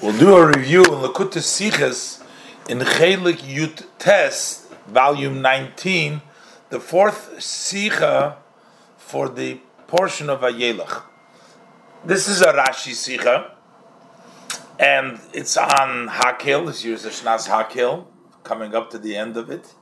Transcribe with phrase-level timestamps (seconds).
[0.00, 2.22] We'll do a review in Likkutei Sichos
[2.68, 6.22] in Chelek Yut Tes, volume 19,
[6.70, 8.36] the fourth Sicha
[8.96, 9.54] for the
[9.88, 11.02] portion of Vayelach.
[12.04, 13.50] This is a Rashi Sicha,
[14.78, 18.06] and it's on Hakhel, this year's a Shnas Hakhel,
[18.44, 19.74] coming up to the end of it.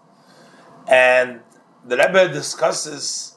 [0.89, 1.41] And
[1.87, 3.37] the Rebbe discusses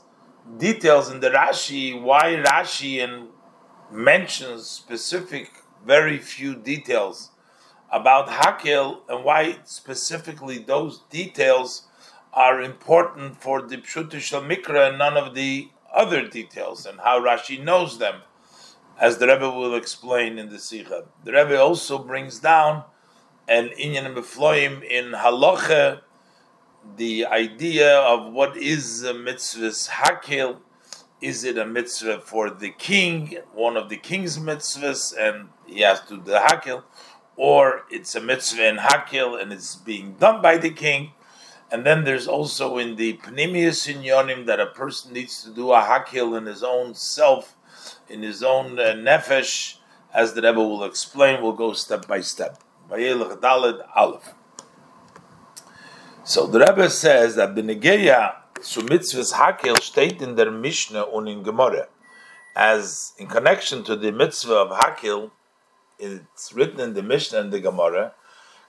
[0.58, 3.28] details in the Rashi, why Rashi and
[3.92, 5.52] mentions specific
[5.86, 7.32] very few details
[7.92, 11.88] about Hakhel and why specifically those details
[12.34, 17.62] are important for the Pshuti Mikra and none of the other details and how Rashi
[17.62, 18.22] knows them,
[19.00, 21.06] as the Rebbe will explain in the Sicha.
[21.24, 22.84] The Rebbe also brings down
[23.48, 26.02] an Inyan Mefloim in Halacha,
[26.96, 30.58] the idea of what is mitzvah's Hakhel,
[31.22, 36.02] is it a mitzvah for the king, one of the king's mitzvahs, and he has
[36.02, 36.84] to do the hakhel,
[37.36, 41.12] or it's a mitzvah in hakhel and it's being done by the king.
[41.72, 45.82] And then there's also in the Pnimius Yonim that a person needs to do a
[45.82, 47.56] hakhel in his own self,
[48.10, 49.76] in his own uh, nefesh,
[50.14, 51.44] as the Rebbe will explain.
[51.44, 52.58] We'll go step by step.
[52.92, 54.34] Aleph.
[56.24, 61.28] So the Rebbe says that the Negeya zu mitzvahs Hakhel steht in der Mishnah und
[61.28, 61.88] in Gemara.
[62.56, 65.32] As in connection to the mitzvah of Hakhel,
[65.98, 68.14] it's written in the Mishnah and the Gemara,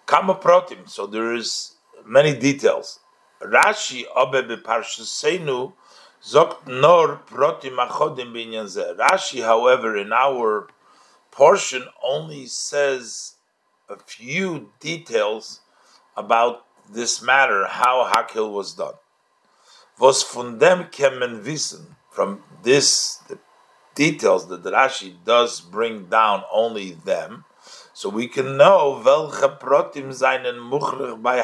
[0.07, 3.01] Kama Protim, so there is many details.
[3.41, 5.73] Rashi Obe Beparshasenu
[6.23, 10.69] Zokt Nor Protim Achodim Binyan Rashi, however, in our
[11.31, 13.35] portion only says
[13.89, 15.61] a few details
[16.17, 18.95] about this matter, how Hakhel was done
[20.01, 23.39] was von dem kemen wissen, from this, the
[23.95, 27.45] details that Rashi does bring down only them,
[27.93, 31.41] so we can know welche protim seinen muchrig by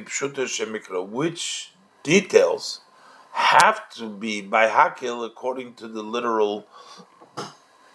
[0.00, 2.80] pshuter shemikra, which details
[3.32, 6.66] have to be by Hakhel according to the literal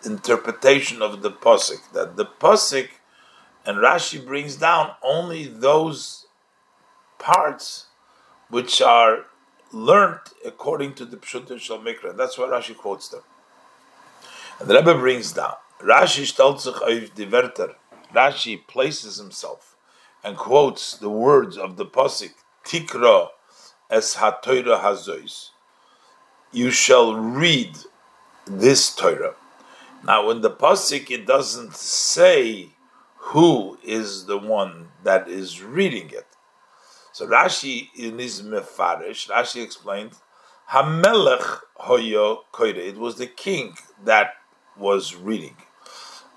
[0.05, 1.91] interpretation of the posik.
[1.93, 2.89] That the posik
[3.65, 6.27] and Rashi brings down only those
[7.17, 7.88] parts
[8.49, 9.25] which are
[9.71, 12.15] learned according to the Pshutim Shal Mikra.
[12.15, 13.21] That's why Rashi quotes them.
[14.59, 17.75] And the Rebbe brings down, Rashi stellt sich auf.
[18.13, 19.75] Rashi places himself
[20.23, 22.33] and quotes the words of the Pasik,
[22.65, 23.29] Tikra
[23.89, 25.49] es ha-Torah hazois.
[26.51, 27.77] You shall read
[28.45, 29.35] this Torah.
[30.03, 32.69] Now, in the Pasik, it doesn't say
[33.17, 36.25] who is the one that is reading it.
[37.19, 40.11] So Rashi in his Mefarish, Rashi explained,
[40.71, 42.77] Hamelech hoyo koire.
[42.77, 43.75] It was the king
[44.05, 44.35] that
[44.77, 45.57] was reading.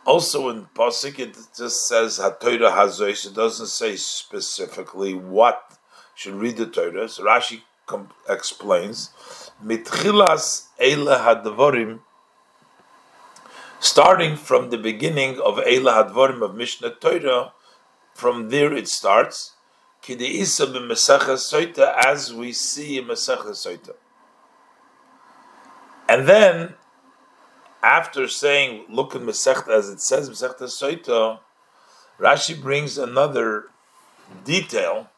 [0.04, 3.25] Also in Pasik, it just says HaTorah Hazois.
[3.25, 5.78] It doesn't say specifically what
[6.16, 7.09] should read the Torah.
[7.09, 9.10] So Rashi com- explains,
[9.65, 12.00] Mitchilas Eile Hadvorim,
[13.78, 17.53] starting from the beginning of Eile Hadvorim of Mishnah Torah,
[18.15, 19.52] from there it starts
[20.09, 23.95] as we see in Masechah Soita.
[26.09, 26.75] And then,
[27.83, 31.39] after saying, look in Masechta as it says Masechta Soita,
[32.19, 33.67] Rashi brings another
[34.45, 35.11] detail,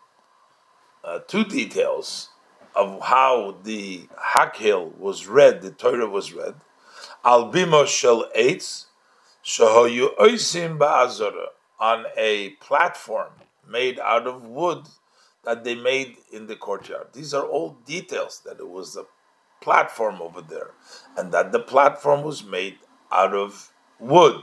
[1.03, 2.31] uh, two details
[2.75, 6.55] of how the Hakhel was read, the Torah was read.
[7.25, 8.87] Albimo shel eitz,
[9.45, 11.47] shahoyu oisim ba'azora,
[11.79, 13.31] on a platform
[13.69, 14.89] made out of wood
[15.45, 17.09] that they made in the courtyard.
[17.13, 19.07] These are all details that it was a
[19.61, 20.71] platform over there,
[21.17, 22.79] and that the platform was made
[23.11, 24.43] out of wood,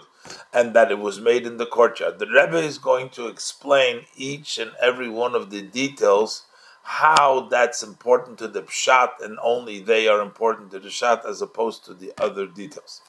[0.54, 2.20] and that it was made in the courtyard.
[2.20, 6.46] The Rebbe is going to explain each and every one of the details,
[6.84, 11.42] how that's important to the pshat, and only they are important to the pshat as
[11.42, 13.02] opposed to the other details.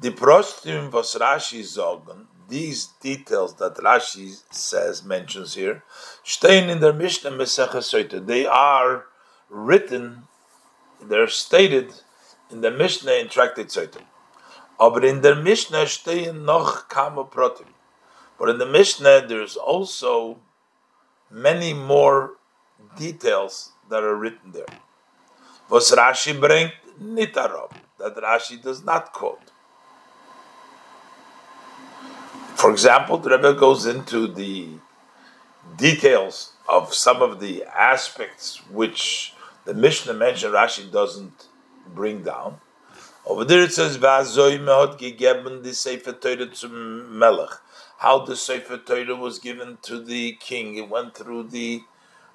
[0.00, 5.82] The prostim was Rashi zogen, these details that Rashi says mentions here,
[6.24, 9.06] stehen in der Mishnah Mesechah They are
[9.48, 10.24] written,
[11.02, 11.94] they're stated
[12.50, 14.02] in the Mishnah in Tractate Soita.
[15.04, 17.66] In der Mishnah stehen noch kama protim.
[18.38, 20.38] But in the Mishnah, there's also
[21.30, 22.32] many more
[22.96, 24.78] details that are written there.
[25.68, 29.49] Was Rashi bringt nitarov, that Rashi does not quote.
[32.60, 34.68] For example, the Rebbe goes into the
[35.78, 39.32] details of some of the aspects which
[39.64, 41.46] the Mishnah mentioned Rashi doesn't
[41.94, 42.60] bring down.
[43.24, 43.96] Over there it says.
[43.96, 44.10] How
[48.26, 50.76] the Sefer Torah was given to the king.
[50.76, 51.80] It went through the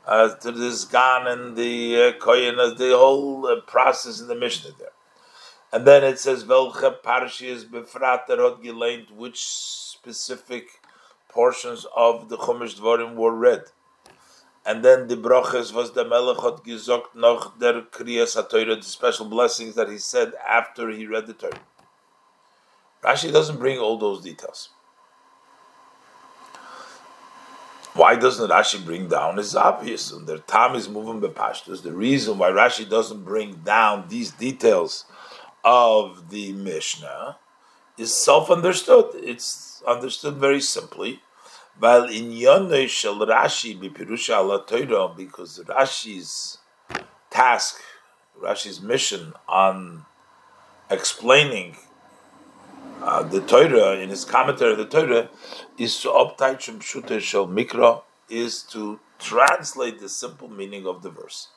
[0.08, 4.72] uh, to the Zgan and the uh, Kohen, the whole uh, process in the Mishnah
[4.80, 4.95] there.
[5.76, 10.70] And then it says, "Velche parshiyas befrat hot which specific
[11.28, 13.66] portions of the Chumash Dvorim were read.
[14.66, 19.26] And then the brachas was the Melech hat gesagt noch der Kriyas HaTorah, the special
[19.26, 21.60] blessings that he said after he read the Torah.
[23.04, 24.70] Rashi doesn't bring all those details.
[27.96, 30.10] Why doesn't Rashi bring down is obvious.
[30.14, 31.84] And their time is moving bepashtus.
[31.84, 35.04] The reason why Rashi doesn't bring down these details
[35.66, 37.38] of the Mishnah
[37.98, 39.16] is self-understood.
[39.16, 41.22] It's understood very simply
[41.80, 46.60] while in Yonei Shel Rashi Bipirusha ala Torah, because Rashi's
[47.30, 47.82] task,
[48.42, 50.06] Rashi's mission on
[50.90, 51.76] explaining
[53.02, 55.30] uh, the Torah in his commentary of the Torah
[55.78, 61.50] is to Shemshute Shel Mikra, is to translate the simple meaning of the verse.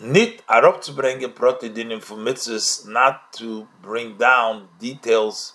[0.00, 5.54] Nit arop zu bringen protidinim from mitzvahs, not to bring down details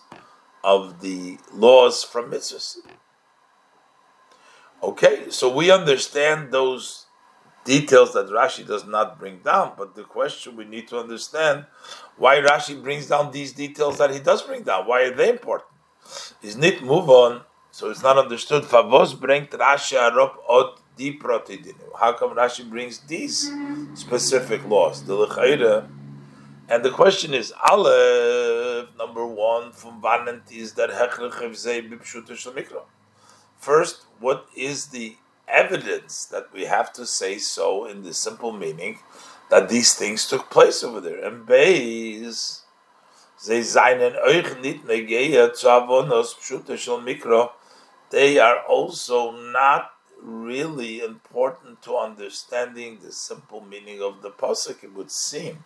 [0.64, 2.78] of the laws from mitzvahs.
[4.82, 7.06] Okay, so we understand those
[7.66, 11.66] details that Rashi does not bring down, but the question we need to understand
[12.18, 14.88] why Rashi brings down these details that he does bring down.
[14.88, 15.70] Why are they important?
[16.42, 17.42] Is nit move on,
[17.72, 18.64] so it's not understood.
[18.64, 20.80] Favos bringt Rashi arop od.
[22.00, 23.52] How come Rashi brings these
[23.94, 25.04] specific laws?
[25.04, 25.88] The lechaira.
[26.68, 32.84] And the question is, Aleph, number one, from Vanant is that Mikra.
[33.58, 35.18] First, what is the
[35.48, 39.00] evidence that we have to say so in the simple meaning
[39.50, 41.24] that these things took place over there?
[41.26, 42.62] And Beis,
[48.12, 54.84] they are also not really important to understanding the simple meaning of the pasuk.
[54.84, 55.66] It would seem.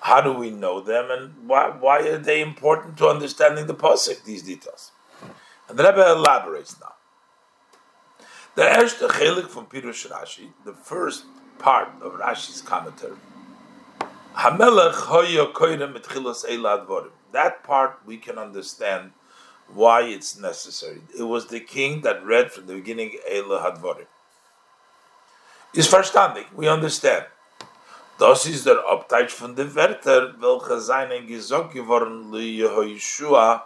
[0.00, 4.24] How do we know them, and why, why are they important to understanding the pasuk?
[4.24, 4.92] These details,
[5.68, 6.94] and the Rebbe elaborates now.
[8.54, 11.24] The erste chelik from Pirush Rashi, the first
[11.58, 13.16] part of Rashi's commentary.
[14.34, 14.94] Hamelech
[16.64, 17.10] advorim.
[17.32, 19.12] That part we can understand
[19.74, 21.02] why it's necessary.
[21.18, 24.06] It was the king that read from the beginning Eila Hadvorim.
[25.74, 27.26] Is verstandig, we understand.
[28.18, 33.62] Das ist der Abteich von der Wörter, welche seinen gesagt geworden, Yehoshua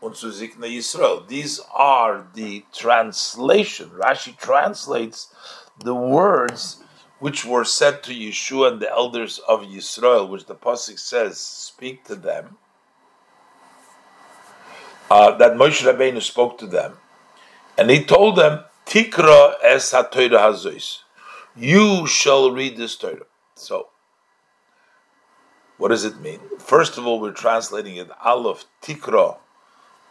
[0.00, 1.26] und zu Sikna Yisrael.
[1.26, 3.90] These are the translation.
[3.90, 5.34] Rashi translates
[5.82, 6.82] the words
[7.18, 12.04] which were said to Yeshua and the elders of Yisrael, which the pasuk says, "Speak
[12.04, 12.58] to them."
[15.10, 16.98] Uh, that Moshe Rabbeinu spoke to them,
[17.78, 20.98] and he told them, "Tikra es haTorah hazois."
[21.54, 23.26] You shall read this Torah.
[23.54, 23.88] So,
[25.78, 26.40] what does it mean?
[26.58, 29.38] First of all, we're translating it Aleph Tikra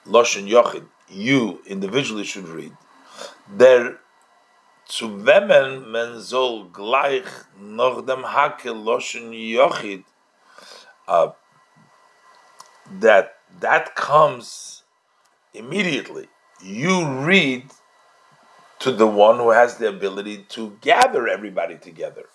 [0.05, 2.71] Loshen Yochid, you individually should read.
[3.47, 3.99] Der
[4.87, 7.25] zu wemmen men soll gleich
[7.59, 10.03] noch dem Hake Loshen Yochid,
[11.07, 11.29] uh,
[12.99, 14.74] that that comes
[15.57, 16.27] immediately.
[16.63, 17.69] You read
[18.79, 22.25] to the one who has the ability to gather everybody together.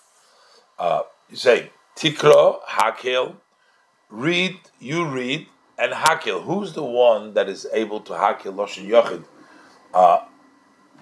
[0.77, 3.35] Uh, you say, Tikro, Hakhel,
[4.09, 5.47] read, you read,
[5.77, 6.43] and Hakhel.
[6.43, 9.25] Who's the one that is able to Hakhel Loshin Yochid?
[9.93, 10.25] Uh,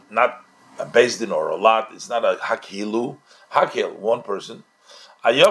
[0.09, 0.41] not
[0.79, 1.89] a based in or a lot.
[1.93, 3.17] It's not a Hakilu.
[3.53, 4.63] Hakhel, one person.
[5.25, 5.43] We're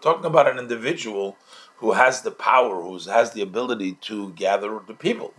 [0.00, 1.36] talking about an individual
[1.82, 5.34] who has the power, who has the ability to gather the people.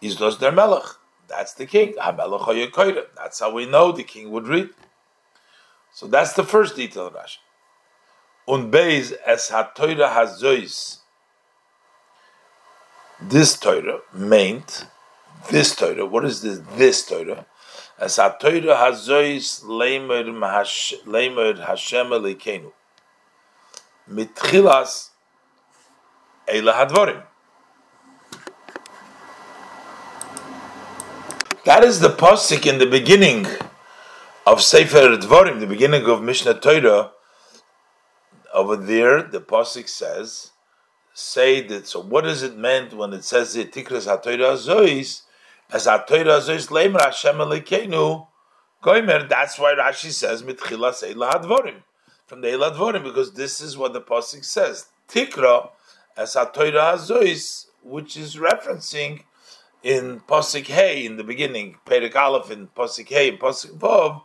[0.00, 0.84] Is those their melech?
[1.26, 1.94] That's the king.
[1.96, 4.70] That's how we know the king would read.
[5.92, 7.38] So that's the first detail of Rashi.
[8.46, 10.98] Und beis es hat teure hazois
[13.20, 14.86] this Torah meant
[15.50, 16.06] this Torah.
[16.06, 16.60] What is this?
[16.76, 17.46] This Torah.
[17.98, 20.24] As a Torah hazois leimer
[21.66, 22.72] Hashem elikenu.
[24.08, 25.09] Mitchilas
[26.50, 27.22] eila hadvorim.
[31.64, 33.46] That is the pasuk in the beginning
[34.46, 37.12] of Sefer Dvorim, the beginning of Mishnah Torah.
[38.52, 40.50] Over there, the pasuk says
[41.12, 41.86] say that.
[41.86, 45.22] So, what does it mean when it says it tikras hatoira Zois,
[45.70, 48.26] as hatoira azois leimer Hashem Elokeinu
[48.82, 49.28] goimer?
[49.28, 51.82] That's why Rashi says mitchila say lahadvorim.
[52.26, 54.86] from the Eladvorim because this is what the pasuk says.
[55.08, 55.70] Tikra
[56.16, 59.24] as Torah Azois, which is referencing
[59.82, 64.22] in pasuk Hey in the beginning, Perik Aleph in pasuk Hey, and pasuk Vav,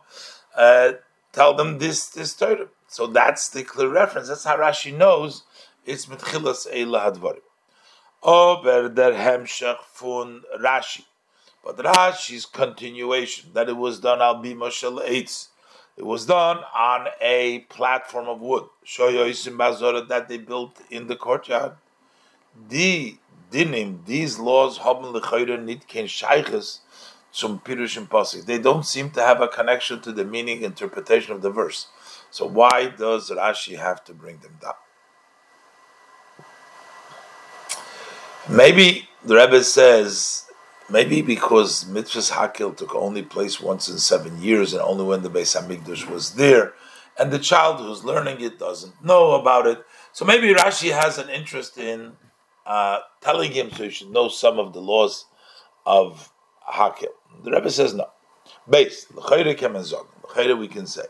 [0.56, 0.92] uh,
[1.32, 2.68] tell them this this Torah.
[2.88, 4.28] So that's the clear reference.
[4.28, 5.42] That's how Rashi knows
[5.84, 7.40] it's mitchilas Eila Hadvarim.
[8.22, 11.04] Ober der Hemshach fun Rashi.
[11.64, 15.48] But Rashi's continuation, that it was done al bimashal eitz.
[15.96, 18.64] It was done on a platform of wood.
[18.98, 21.72] That they built in the courtyard.
[22.68, 23.16] The
[23.50, 24.78] dinim, these laws
[27.34, 28.46] zum pirushim pasuk.
[28.46, 31.88] They don't seem to have a connection to the meaning interpretation of the verse.
[32.30, 34.74] So why does Rashi have to bring them down?
[38.48, 40.45] Maybe the Rebbe says
[40.88, 45.30] maybe because mitzvahs hakhel took only place once in seven years, and only when the
[45.30, 46.74] Beis Hamikdash was there,
[47.18, 49.84] and the child who's learning it doesn't know about it.
[50.12, 52.12] So maybe Rashi has an interest in
[52.66, 55.26] uh, telling him so he should know some of the laws
[55.84, 56.32] of
[56.68, 57.14] hakhel.
[57.44, 58.10] The Rebbe says no.
[58.68, 61.02] Based l'chayre we can say.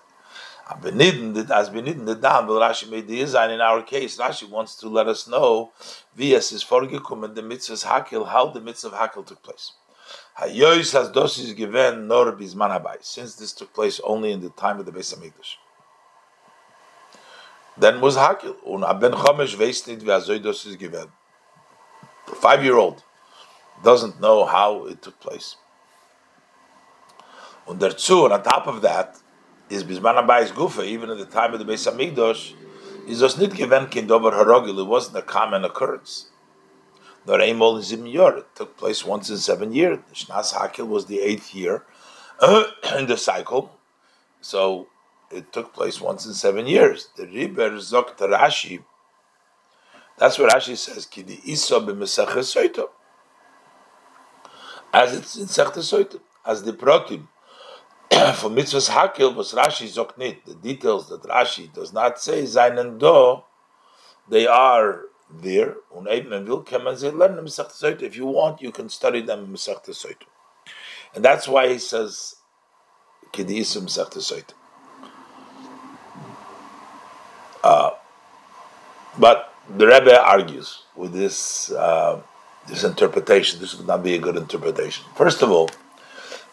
[0.68, 4.18] As benidin the dam, Rashi made the design in our case.
[4.18, 5.70] Rashi wants to let us know
[6.18, 9.72] vias is vorgekommen the mitzvahs hakhel how the mitzvah of hakhel took place.
[10.38, 14.86] Hayois has dosis given nor bisman since this took place only in the time of
[14.86, 15.54] the Beis Hamikdash.
[17.78, 21.06] Then was hakhel un aben chomesh veist nit v'azoy dosis given.
[22.26, 23.04] The Five year old
[23.84, 25.56] doesn't know how it took place.
[27.68, 29.16] And on top of that,
[29.68, 32.54] is Bisman Abayis Gufa, even at the time of the Beis Hamikdash,
[33.08, 34.78] is just not given kindover harogil.
[34.78, 36.26] It wasn't a common occurrence.
[37.26, 38.38] Nor Emol Zim Yor.
[38.38, 39.98] It took place once in seven years.
[40.12, 41.84] Shnas Hakhel was the eighth year
[42.42, 43.76] in the cycle.
[44.40, 44.86] So
[45.32, 47.08] it took place once in seven years.
[47.16, 48.84] The Riber Zok Rashi.
[50.18, 51.06] That's what Rashi says.
[51.06, 52.86] Kidi Isa b'Mesachas
[54.92, 56.20] As it's in Soitim.
[56.44, 57.26] As the Protim
[58.36, 60.44] for mitzvahs hakhel was Rashi zoknit.
[60.44, 63.42] The details that Rashi does not say zainen do,
[64.28, 65.76] they are there.
[65.94, 70.14] If you want, you can study them in Masechta
[71.14, 72.36] And that's why he says
[73.32, 74.54] Kedisim Masechta Soita.
[77.62, 77.90] Uh,
[79.18, 82.20] but the Rebbe argues with this uh,
[82.68, 83.60] this interpretation.
[83.60, 85.04] This would not be a good interpretation.
[85.16, 85.70] First of all,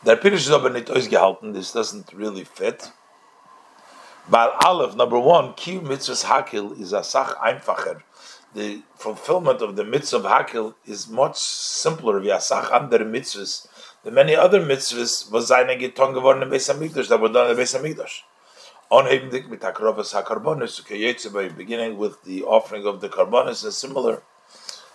[0.06, 2.92] Der Pirush ist aber nicht ausgehalten, this doesn't really fit.
[4.28, 8.02] Weil Aleph, number one, Ki Mitzvahs Hakhel is a Sach einfacher.
[8.54, 13.68] The fulfillment of the mitzvah of Hakhel is much simpler wie a Sach andere mitzvahs.
[14.04, 17.56] The many other mitzvahs was seine getan geworden im Beis HaMikdash, that were done in
[17.56, 18.24] the Beis HaMikdash.
[18.92, 24.22] Onhebendik mit Akrovas HaKarbonis, okay, by beginning with the offering of the Karbonis is similar.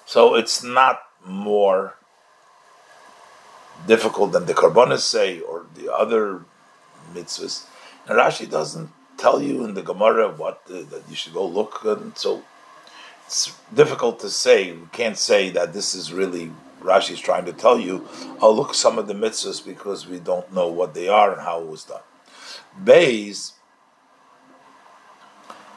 [0.04, 1.96] So it's not more
[3.87, 6.44] difficult than the Karbonis say or the other
[7.14, 7.66] mitzvahs.
[8.06, 11.85] And Rashi doesn't tell you in the Gemara what that you should go look.
[11.85, 12.42] And so
[13.26, 14.73] it's difficult to say.
[14.73, 18.08] We can't say that this is really Rashi is trying to tell you.
[18.40, 21.61] Oh, look some of the mitzvahs because we don't know what they are and how
[21.61, 22.02] it was done.
[22.82, 23.54] Bays,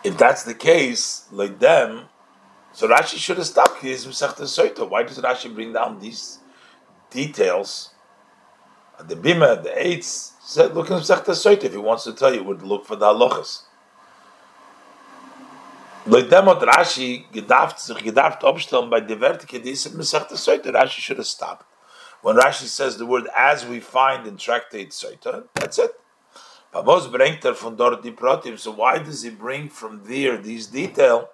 [0.03, 2.05] if that's the case, like them,
[2.73, 3.83] so Rashi should have stopped.
[3.83, 6.39] Why does Rashi bring down these
[7.09, 7.90] details?
[9.07, 12.43] The bima, the eitz, said, look in Sechta Soita if he wants to tell you,
[12.43, 13.63] would look for the halachas.
[16.05, 21.65] What Rashi gedaft sich gedaft abstellen the vertike diese Sechta Soita, Rashi should have stopped.
[22.21, 25.91] When Rashi says the word as we find in tractate Soita, that's it.
[26.73, 31.29] Pavos bringt er von Protim, so why does he bring from there these detail?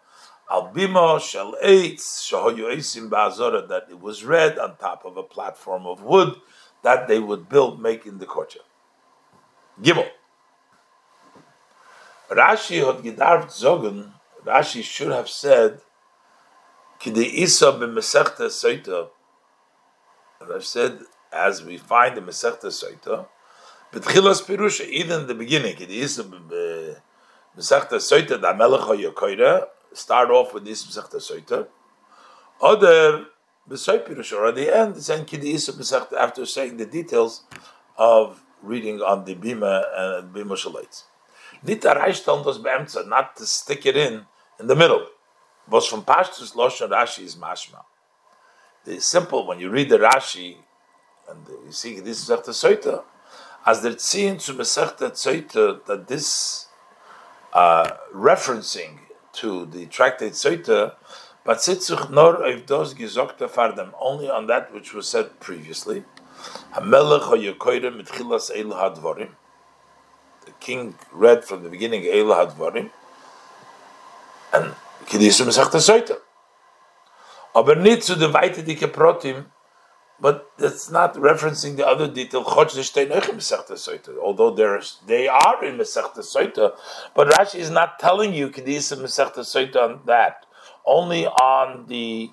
[0.50, 5.24] Al bima shel eitz shahoyu eisim ba'azora that it was read on top of a
[5.24, 6.36] platform of wood
[6.84, 8.66] that they would build, make in the courtyard.
[9.82, 10.08] Gimel.
[12.30, 14.12] Rashi had gedarft zogen,
[14.46, 15.82] Rashi should have said,
[17.00, 19.10] Kide Isa b'mesechta soita,
[20.42, 21.00] and I've said,
[21.32, 23.28] as we find in Mesechta Soita,
[23.92, 26.98] B'tchilas Pirusha, even in the beginning, Kide Isa b'mesechta
[27.58, 31.68] Soita, da melech ha start off with this Mesechta Soita,
[32.62, 33.26] other
[33.70, 37.44] Pirush, or at the end, saying Kidiyisa B'sechta, after saying the details
[37.98, 41.04] of reading on the Bima and Bima Shalates.
[41.64, 44.26] Nita Reichstellen das Beemza, not to stick it in,
[44.60, 45.06] in the middle.
[45.70, 47.84] Was from Pashtus Loshan Rashi is Mashma.
[48.86, 50.58] The simple, when you read the Rashi,
[51.30, 53.04] and you see this is Mesechta Soita,
[53.66, 56.68] as der Zion zu Mesechta Soita, that this
[57.54, 59.00] uh, referencing
[59.34, 60.94] to the tractate Soita,
[61.48, 66.04] but sitzuch nor if those gesagt fardem only on that which was said previously.
[66.76, 69.30] Hamelech hayakoyre mitchilas el hadvarim.
[70.46, 72.92] The king read from the beginning el hadvarim,
[74.54, 74.76] and
[75.06, 76.18] kiddush mesachta Soita.
[77.56, 79.46] Aber nicht zu der weite dicke Protim,
[80.20, 82.44] but that's not referencing the other detail.
[84.22, 86.76] Although there's, they are in Masechta Soita,
[87.16, 90.47] but Rashi is not telling you Kedisa Masechta Soita on that,
[90.88, 92.32] only on the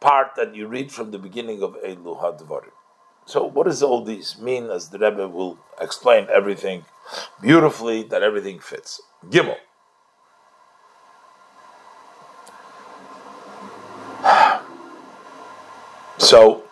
[0.00, 2.72] part that you read from the beginning of Elu Hadvarim.
[3.26, 4.70] So, what does all this mean?
[4.70, 6.84] As the Rebbe will explain everything
[7.40, 9.00] beautifully, that everything fits.
[9.28, 9.56] Gimel.
[16.18, 16.64] So,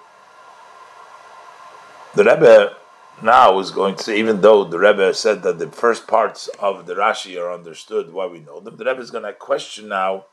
[2.14, 2.76] the Rebbe
[3.22, 6.86] now is going to say, even though the Rebbe said that the first parts of
[6.86, 10.26] the Rashi are understood, why we know them, the Rebbe is going to question now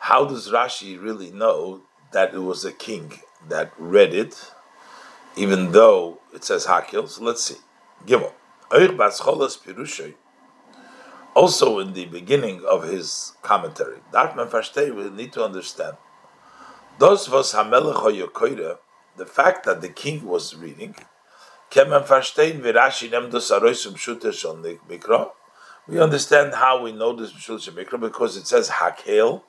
[0.00, 4.50] how does Rashi really know that it was a king that read it,
[5.36, 7.06] even though it says Hakhel?
[7.06, 7.58] So let's see.
[8.06, 8.32] Gimel.
[11.34, 15.96] Also, in the beginning of his commentary, we need to understand.
[16.98, 20.94] Those was the fact that the king was reading,
[25.86, 29.42] we understand how we know this because it says Hakhel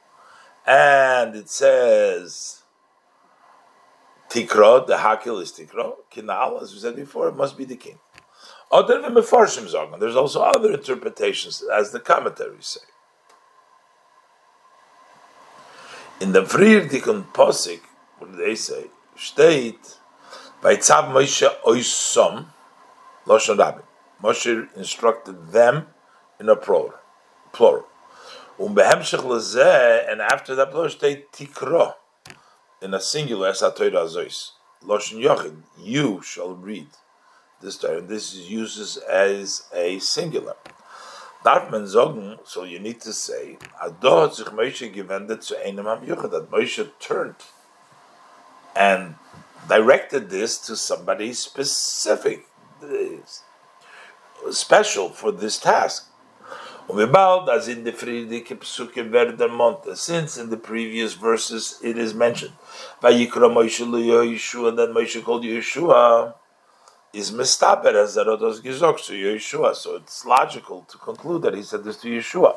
[0.65, 2.63] and it says
[4.29, 7.99] Tikra, the Hakhel is Tikra, Kinal, as we said before, it must be the king.
[8.71, 12.81] There's also other interpretations, as the commentaries say.
[16.21, 17.81] In the Frir Dikun Posik,
[18.19, 18.85] what do they say?
[19.17, 19.97] steht
[20.61, 22.45] by Tzav Moshe Oisom,
[23.25, 23.81] Loshan Rabbi.
[24.23, 25.87] Moshe instructed them
[26.39, 26.93] in a plural.
[27.51, 27.85] plural.
[28.63, 31.95] And after that state tikro,
[32.81, 34.51] in a singular, as HaTorah Azois.
[34.83, 36.87] Loshan Yochid, you shall read
[37.61, 38.01] this Torah.
[38.01, 40.55] This is uses as a singular.
[41.43, 44.91] Darf man so you need to say, Ado hat sich Moshe
[45.41, 47.35] zu einem Ham that Moshe turned
[48.75, 49.15] and
[49.67, 52.45] directed this to somebody specific,
[54.51, 56.10] special for this task.
[56.93, 57.93] As in the
[59.95, 62.51] since in the previous verses it is mentioned,
[63.01, 66.33] Vayikra Moshe Yeshua, then Moshe called Yeshua,
[67.13, 69.73] is mistaber as Zarodos Gizok to Yeshua.
[69.73, 72.55] So it's logical to conclude that he said this to Yeshua.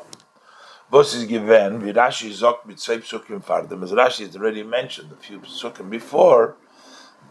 [0.91, 5.11] Was is given, wie Rashi sagt mit zwei Psukim fardem, as Rashi has already mentioned
[5.11, 6.57] a few Psukim before,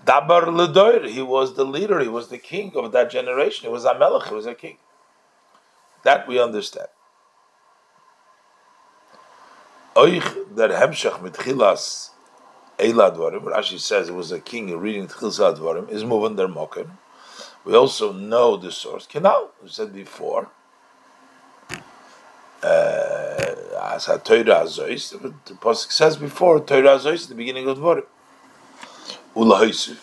[0.04, 3.84] Dabar Ledoir, he was the leader, he was the king of that generation, he was
[3.84, 4.78] a melech, he was a king.
[6.02, 6.88] That we understand.
[9.96, 10.24] Oich
[10.56, 12.10] der Hemshach mit Chilas
[12.80, 16.90] Eila Dvarim, Rashi says it was a king reading Chilas Dvarim, is moving their mokim.
[17.64, 19.06] We also know the source.
[19.06, 20.48] Kenal, we said before,
[22.60, 23.54] uh,
[23.92, 25.12] as a Torah Azois,
[25.44, 28.02] the Pasuk says before, Torah Azois, the beginning of word.
[29.36, 30.00] Ula Hoysif.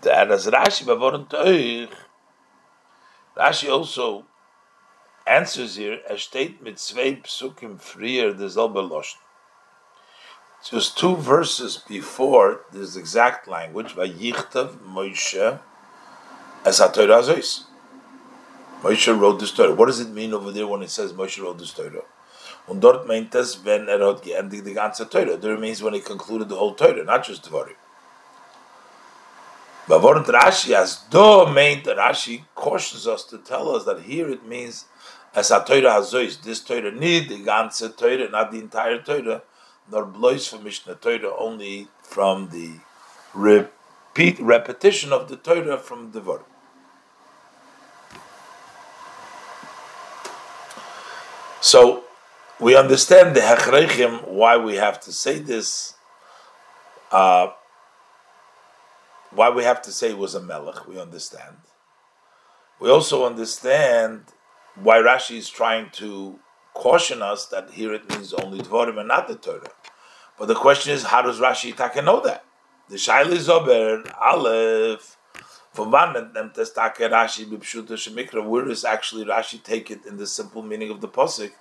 [0.00, 1.90] That as Rashi Bavoran Toich,
[3.36, 4.24] Rashi also
[5.26, 9.18] answers here, a state mit zwei psukim frier Loschen.
[10.70, 15.60] Just two verses before this exact language, by Yichtav Moshe
[16.64, 17.64] as a Torah Azois.
[18.80, 19.74] Moshe wrote this Torah.
[19.74, 22.04] What does it mean over there when it says Moshe wrote this Torah?
[22.66, 25.36] Und dort meint es, wenn er hat geendigt die ganze Torah.
[25.36, 27.76] There means when he concluded the whole Torah, not just Dvarim.
[29.86, 34.46] But what Rashi, as do meint Rashi cautions us to tell us that here it
[34.46, 34.86] means
[35.34, 39.42] as a Torah azois, this Torah need the ganze Torah, not the entire Torah,
[39.90, 42.74] nor blois from Mishnah Torah, only from the
[43.34, 46.44] repeat repetition of the Torah from the Dvarim.
[51.60, 52.04] So
[52.60, 55.94] we understand the hechrechim why we have to say this.
[57.10, 57.48] Uh,
[59.30, 61.56] why we have to say it was a melech, we understand.
[62.78, 64.26] We also understand
[64.76, 66.38] why Rashi is trying to
[66.74, 69.70] caution us that here it means only Dvorim and not the Torah.
[70.38, 72.44] But the question is, how does Rashi Taka know that?
[72.88, 75.16] The Shaili Zober, Aleph,
[75.72, 78.46] from one nimmt es Take Rashi b'pshuta shemikra.
[78.46, 81.52] Where does actually Rashi take it in the simple meaning of the pasuk?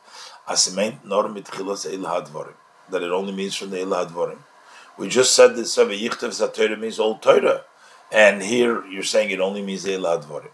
[0.48, 2.54] As nor mitchilas el hadvarim.
[2.90, 4.40] That it only means from the el hadvarim.
[4.98, 7.64] We just said that Seve Yichtav Zatorah means old Torah,
[8.12, 10.52] and here you're saying it only means el hadvarim.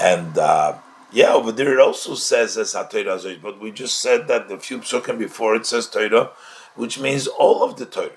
[0.00, 0.78] And uh,
[1.10, 4.78] yeah, over there it also says as HaTorah but we just said that the few
[4.78, 6.30] psukim before it says Torah,
[6.76, 8.12] which means all of the Torah.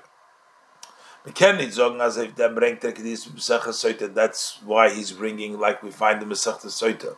[4.13, 7.15] That's why he's bringing, like we find the Masechta Soita,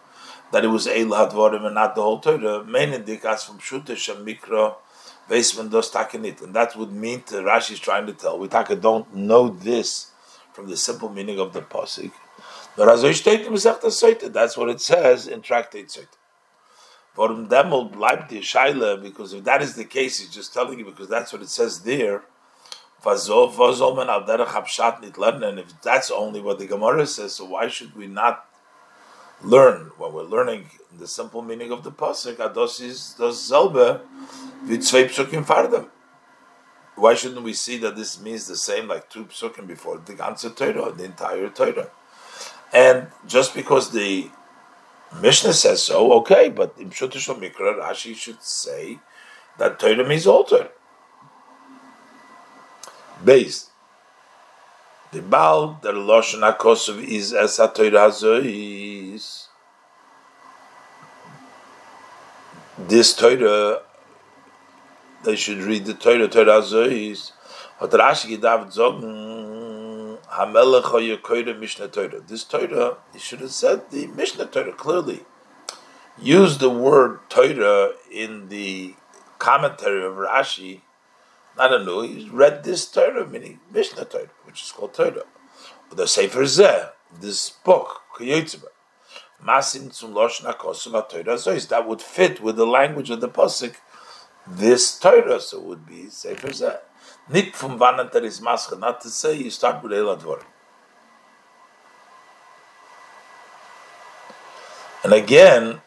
[0.51, 2.63] that it was Eil Hadvarim and not the whole Torah.
[2.63, 2.73] From
[4.25, 4.75] Mikra.
[5.29, 8.37] And that would mean Rashi is trying to tell.
[8.37, 10.11] We taka don't know this
[10.51, 12.11] from the simple meaning of the Pasik.
[12.75, 13.03] That's
[14.57, 16.07] what it says in Tractate Soita.
[19.03, 21.81] Because if that is the case, he's just telling you because that's what it says
[21.81, 22.23] there.
[23.05, 23.19] And
[25.59, 28.45] if that's only what the Gemara says, so why should we not
[29.43, 32.39] learn when we're learning the simple meaning of the pasuk?
[36.95, 40.55] Why shouldn't we see that this means the same like two psukim before the ganze
[40.55, 41.91] Torah, the entire Torah?
[42.73, 44.29] And just because the
[45.21, 48.99] Mishnah says so, okay, but in Pshutish Mikra, Rashi should say
[49.59, 50.69] that Torah means all Torah
[53.23, 53.69] based.
[55.11, 59.47] The Baal, the Lashon HaKosov is as HaTorah Hazois.
[62.79, 63.81] This Torah,
[65.23, 67.31] they should read the Torah, Torah Hazois.
[67.79, 69.62] Hat Rashi gedacht sagen,
[72.27, 75.25] This Torah, he should have said the Mishnah Torah clearly.
[76.19, 78.95] Use the word Torah in the
[79.37, 80.81] commentary of Rashi,
[81.57, 85.25] I don't know, he read this Torah, meaning Mishnah Torah, which is called Torah.
[85.91, 86.89] The Sefer Zeh,
[87.21, 88.01] this book,
[91.67, 93.75] that would fit with the language of the Pasuk,
[94.47, 96.79] this Torah, so would be Sefer Zeh.
[97.29, 100.43] Nit from Vanantar is Mascha, not to say you start with Eladvorim.
[105.03, 105.81] And again,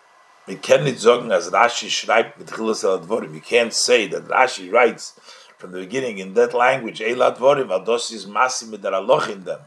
[0.46, 5.18] we sagen, as Rashi schreibt mit you can't say that Rashi writes
[5.58, 8.72] from the beginning in that language, Eilat Vorim, Ados is Masim
[9.32, 9.60] in them.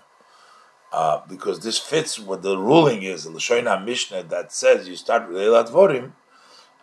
[0.91, 5.27] Uh, because this fits what the ruling is, the Lashoina Mishnah that says you start
[5.27, 6.13] with Vorim.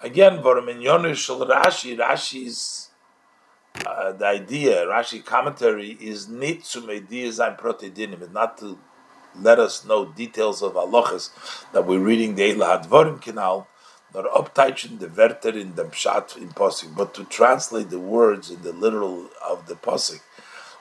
[0.03, 2.86] Again, Vorim in Yonish Rashi, Rashi's
[3.85, 8.79] uh, the idea, Rashi commentary is Protidinim, not to
[9.41, 11.31] let us know details of halachas
[11.73, 13.69] that we're reading the Eilat Vorim canal,
[14.15, 18.63] nor upteichen the verter in the pshat in posik, but to translate the words in
[18.63, 20.21] the literal of the posik,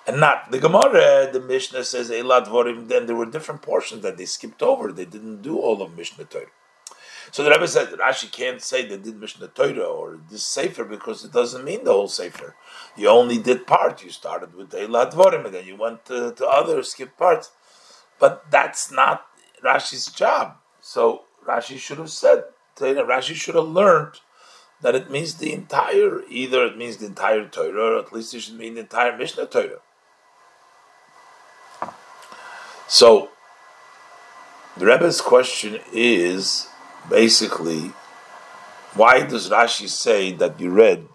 [0.08, 1.30] and not the Gemara.
[1.32, 2.88] The Mishnah says Eilat Vorim.
[2.88, 4.92] Then there were different portions that they skipped over.
[4.92, 6.46] They didn't do all of Mishnah Torah.
[7.36, 10.86] So the Rebbe said that Rashi can't say they did Mishnah Torah or this Sefer
[10.86, 12.56] because it doesn't mean the whole Sefer.
[12.96, 14.02] You only did part.
[14.06, 17.52] You started with Eilat Vorim and then you went to, to other skipped parts.
[18.20, 19.26] But that's not
[19.62, 20.56] Rashi's job.
[20.80, 22.46] So Rashi should have said
[22.78, 24.22] Rashi should have learned
[24.80, 28.44] that it means the entire, either it means the entire Torah, or at least it
[28.44, 29.82] should mean the entire Mishnah Torah.
[32.88, 33.32] So,
[34.78, 36.70] the Rebbe's question is
[37.10, 37.92] basically,
[38.94, 41.08] why does Rashi say that you read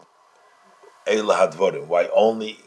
[1.06, 1.86] Eila Hadvorim?
[1.86, 2.58] Why only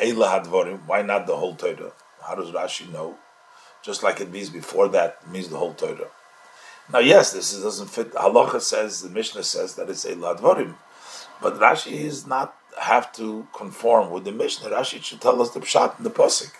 [0.00, 0.86] Eila Hadvorim?
[0.86, 1.92] Why not the whole Torah?
[2.26, 3.16] How does Rashi know?
[3.82, 6.10] Just like it means before that, it means the whole Torah.
[6.92, 8.12] Now, yes, this doesn't fit.
[8.12, 10.74] Halacha says the Mishnah says that it's a ladvarim,
[11.42, 14.70] but Rashi is not have to conform with the Mishnah.
[14.70, 16.50] Rashi should tell us the pshat and the pasuk,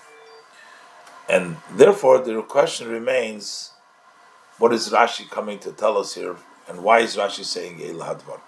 [1.28, 3.70] and therefore the question remains:
[4.58, 6.36] What is Rashi coming to tell us here,
[6.68, 8.40] and why is Rashi saying a ladvar?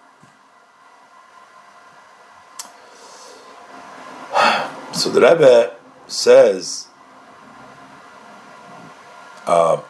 [4.93, 5.77] So the Rebbe
[6.09, 6.89] says.
[9.47, 9.81] Uh,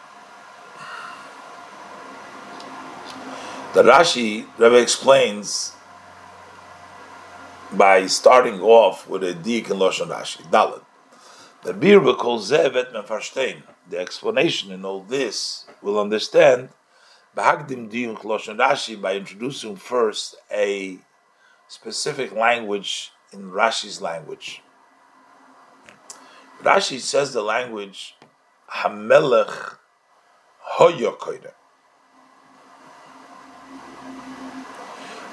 [3.73, 5.71] The Rashi Rebbe explains
[7.71, 10.81] by starting off with a dik in Lashon Rashi, Dalet.
[11.63, 13.63] The calls Zevet Mefarstein.
[13.89, 16.69] The explanation in all this will understand
[17.35, 20.97] Bahagdim Diyun Lashon Rashi by introducing first a
[21.67, 24.61] specific language in Rashi's language.
[26.61, 28.15] Rashi says the language
[28.69, 29.77] Hamelech
[30.77, 31.51] Hoyokoide.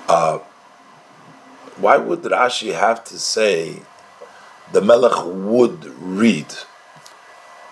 [0.09, 0.39] Uh,
[1.77, 3.83] why would Rashi have to say
[4.73, 6.47] the Melech would read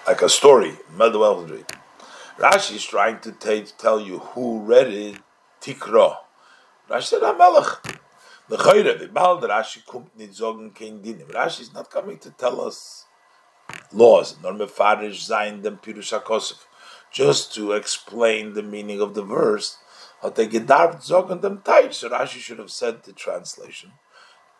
[0.06, 0.72] like a story?
[2.38, 5.16] Rashi is trying to tell you who read it.
[5.60, 6.16] Tikra.
[6.88, 7.96] Rashi said Melech.
[8.48, 11.32] The Chayre, the Baal, Rashi kommt nicht sagen kein Dinim.
[11.32, 13.06] Rashi is not coming to tell us
[13.92, 16.58] laws, nor mefarish sein dem Pirush HaKosov.
[17.16, 19.78] just to explain the meaning of the verse,
[20.20, 23.92] hat er gedarft zogen dem Teich, so Rashi should have said the translation.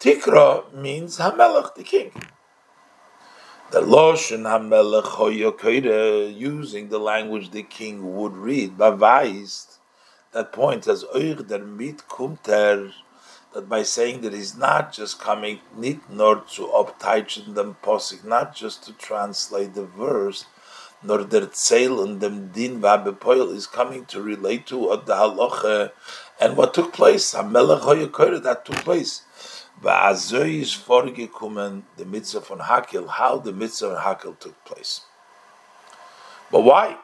[0.01, 2.13] Tikra means Hamelech, the king.
[3.73, 9.79] The Loshen Hamelech using the language the king would read, Bavaist,
[10.31, 12.93] that point as Euch der mit kumter,
[13.53, 18.55] that by saying that he's not just coming, nit nor to upteichen them posik, not
[18.55, 20.45] just to translate the verse,
[21.03, 25.91] nor der Zeil and dem Din Vabepoil is coming to relate to what the halacha
[26.41, 27.35] and what took place.
[27.35, 29.23] Hamelech Hoyokoide, that took place.
[29.83, 35.03] Is vorgekommen the mitzvah von Hakhel, how the mitzvah von Hakhel took place.
[36.51, 36.97] But why?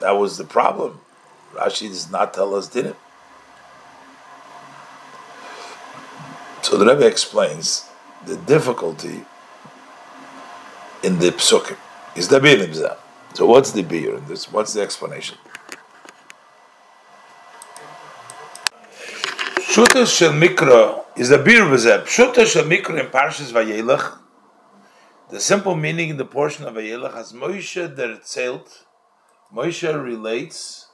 [0.00, 1.00] That was the problem.
[1.54, 2.96] Rashi does not tell us, did it?
[6.62, 7.86] So the Rebbe explains
[8.26, 9.24] the difficulty
[11.02, 11.76] in the psukim
[12.14, 12.96] is the beer bir
[13.34, 14.52] So what's the beer in this?
[14.52, 15.38] What's the explanation?
[19.70, 22.02] Shutas shel mikra is the bir v'zeh.
[22.02, 24.18] Shutas shel mikra in Parshas Vayelach.
[25.28, 28.86] The simple meaning in the portion of Vayelach as Moshe der Zelt.
[29.54, 30.88] Moshe relates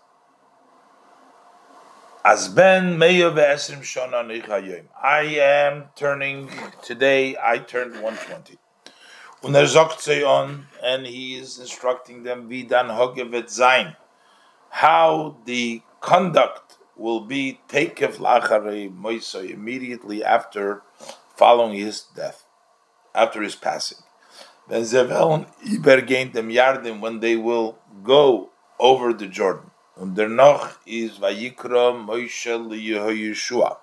[2.22, 4.84] as ben meya ve'esrim shana nichayim.
[5.02, 6.50] I am turning
[6.82, 7.34] today.
[7.42, 8.58] I turned 120.
[9.42, 13.96] Und er sagt on, and he is instructing them wie dan hogevet sein,
[14.68, 20.82] how the conduct will be takef lacharei moisoi immediately after
[21.36, 22.44] following his death,
[23.14, 23.98] after his passing.
[24.66, 29.70] When zeveln ibergein dem yardim when they will go over the Jordan.
[29.98, 33.78] Und noch is Vayikra Moshe Yeshua.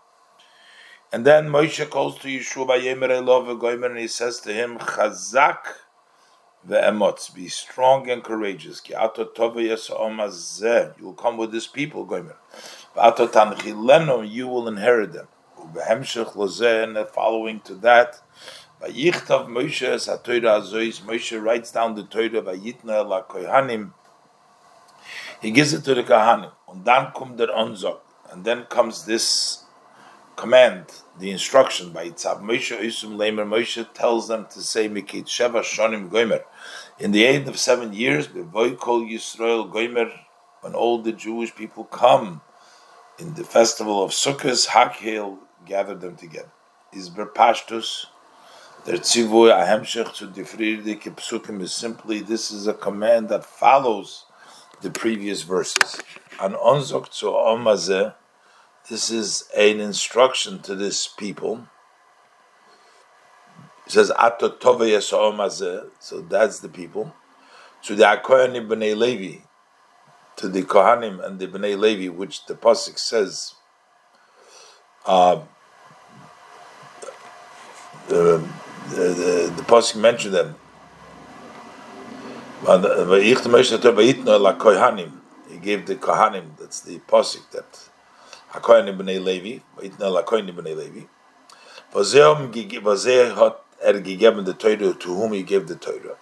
[1.11, 5.65] And then Moshe calls to Yeshua by Yemer and he says to him, Chazak
[6.67, 8.79] ve'emotz, be strong and courageous.
[8.79, 12.35] Ki ato tove yesomazeh, you will come with this people, Goimer.
[12.95, 15.27] You will inherit them.
[15.57, 18.21] And following to that,
[18.81, 19.83] Moshe
[21.43, 23.93] writes down the Torah, kohanim,
[25.41, 26.51] he gives it to the Kahanim.
[28.31, 29.63] And then comes this
[30.35, 30.85] command,
[31.19, 32.41] the instruction by Itzav.
[32.41, 36.43] Moshe Isum Lemer tells them to say Mikit Sheva Shonim Goimer.
[36.99, 40.11] In the end of seven years, Bevoy Kol Yisrael Goimer,
[40.61, 42.41] when all the Jewish people come
[43.19, 46.51] in the festival of Sukkot, Hakhel gathered them together.
[46.91, 48.05] Is Berpashtus,
[48.85, 54.25] their tzivoy ahemshech to difrirdik psukim is simply this is a command that follows
[54.81, 56.01] the previous verses.
[56.41, 58.13] An onzok to omazeh,
[58.89, 61.67] this is an instruction to this people.
[63.85, 67.15] It says ato omazeh, so that's the people.
[67.83, 69.43] To the Akohanim b'nei Levi,
[70.37, 73.53] to the Kohanim and the b'nei Levi, which the pasuk says.
[75.05, 75.41] Uh,
[78.07, 78.43] the,
[78.89, 80.55] the, the, pasuk mentioned them
[82.63, 82.69] he
[85.57, 87.89] gave the Kohanim, that's the posik that
[88.53, 91.05] Hakohanim b'nei Levi, v'itna lakohanim b'nei Levi.
[91.93, 96.15] V'zeh hat er the Torah to whom he gave the Torah.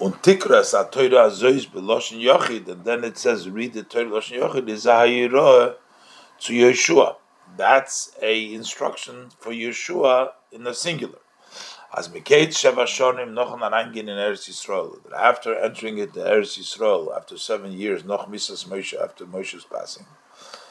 [0.00, 4.40] Und tikras a Torah azois b'loshen yochid, and then it says, read the Torah loshen
[4.40, 5.06] yochid, is a
[6.40, 7.16] to Yeshua.
[7.56, 11.18] That's a instruction for Yeshua in the singular.
[11.96, 14.98] As Mikate Sheva Shonim noch Narangin in Eretz Yisrael.
[15.16, 20.06] After entering it, the Eretz Yisrael, after seven years, noch Misas Moshe, after Moshe's passing.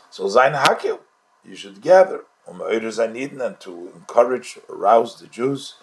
[0.09, 0.99] So Zain Hakhel,
[1.45, 5.75] you should gather, um Eure Zainiden, and to encourage, arouse the Jews.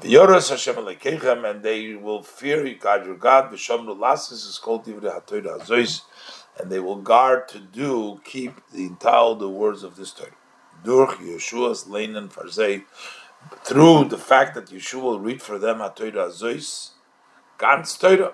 [0.00, 3.52] The Yoras Hashem Alekechem, and they will fear God your God.
[3.52, 6.02] The V'shomru Lasis is called Divrei HaTorah Azois,
[6.58, 10.32] and they will guard to do, keep the entire the words of this Torah.
[10.82, 12.82] Durch Yeshua's Leinen Farzei,
[13.62, 16.90] through the fact that Yeshua will read for them a Torah Azois,
[17.56, 18.32] ganz Torah,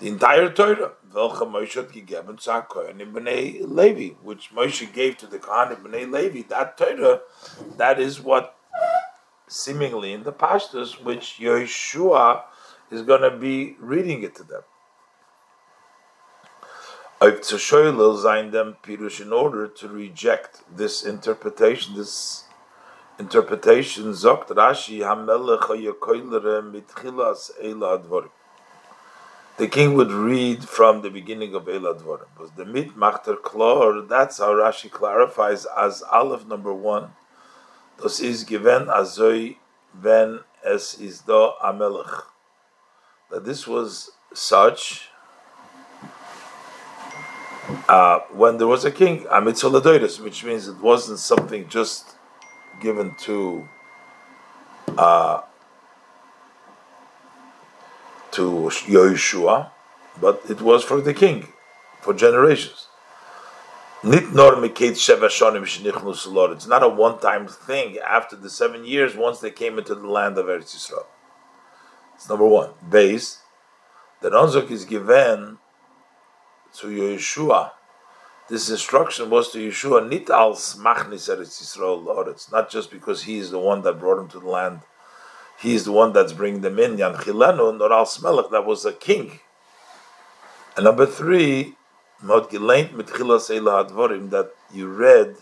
[0.00, 5.38] the entire Torah, welche Moshe gegeben zu HaKohen B'nai Levi, which Moshe gave to the
[5.38, 7.20] Kohen B'nai Levi, that Torah,
[7.76, 8.57] that is what
[9.48, 12.42] seemingly in the pastors, which Yeshua
[12.90, 14.62] is going to be reading it to them.
[17.20, 18.76] Them
[19.20, 22.44] in order to reject this interpretation, this
[23.18, 25.00] interpretation sagt Rashi
[26.72, 27.50] mitchilas
[29.56, 32.28] The king would read from the beginning of Eila Advorim.
[32.38, 37.10] But the mit machter klor, that's how Rashi clarifies as Aleph number one.
[38.00, 39.56] Das is given azoi
[40.00, 42.22] when es is do Amelech.
[43.30, 45.08] That this was such
[47.88, 52.16] uh, when there was a king, Amitzoladoidus, which means it wasn't something just
[52.80, 53.68] given to
[54.96, 55.42] uh,
[58.32, 59.70] to Yoshua,
[60.20, 61.48] but it was for the king,
[62.00, 62.87] for generations.
[64.00, 64.32] It's
[66.66, 67.98] not a one-time thing.
[67.98, 71.06] After the seven years, once they came into the land of Eretz Yisrael,
[72.14, 72.70] it's number one.
[72.88, 73.40] Base,
[74.22, 75.58] the Ronzok is given
[76.74, 77.72] to Yeshua.
[78.48, 83.38] This instruction was to Yeshua, nit als machnis Eretz Yisrael Loretz, not just because he
[83.38, 84.82] is the one that brought him to the land.
[85.58, 86.98] He is the one that's bringing them in.
[86.98, 89.40] Yan Chilenu, nor al Smelech, that was a king.
[90.76, 91.74] And number three,
[94.30, 95.36] that you read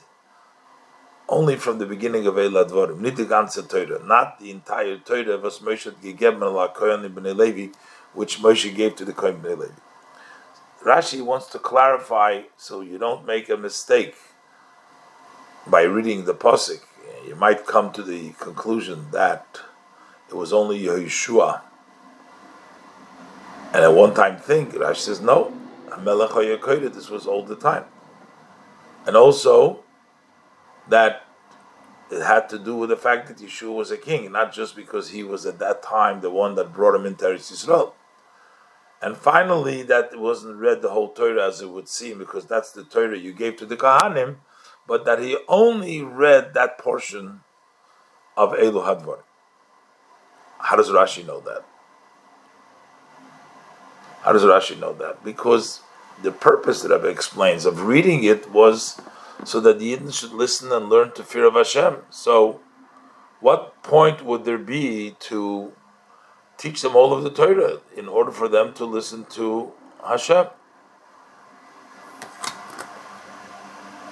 [1.29, 5.93] only from the beginning of Eila ganze Torah, not the entire Torah, was Moshe
[7.37, 7.73] Levi,
[8.15, 9.73] which Moshe gave to the Kohen ibn Levi.
[10.85, 14.15] Rashi wants to clarify so you don't make a mistake
[15.67, 16.83] by reading the posik.
[17.27, 19.61] You might come to the conclusion that
[20.29, 21.63] it was only Yeshua.
[23.73, 25.53] And at one time think, Rashi says, no,
[26.05, 27.85] this was all the time.
[29.07, 29.81] And also
[30.89, 31.25] that
[32.11, 35.11] it had to do with the fact that Yeshua was a king, not just because
[35.11, 37.93] he was at that time the one that brought him into Eretz Yisrael.
[39.03, 42.73] And finally, that it wasn't read the whole Torah as it would seem, because that's
[42.73, 44.37] the Torah you gave to the Kohanim,
[44.87, 47.41] but that he only read that portion
[48.37, 49.19] of Elu Hadvar.
[50.59, 51.65] How does Rashi know that?
[54.23, 55.23] How does Rashi know that?
[55.23, 55.83] Because
[56.23, 59.01] the purpose that Rebbe explains of reading it was
[59.45, 61.99] so that the Yidden should listen and learn to fear of Hashem.
[62.11, 62.61] So,
[63.41, 65.73] what point would there be to
[66.57, 69.73] teach them all of the Torah in order for them to listen to
[70.05, 70.47] Hashem?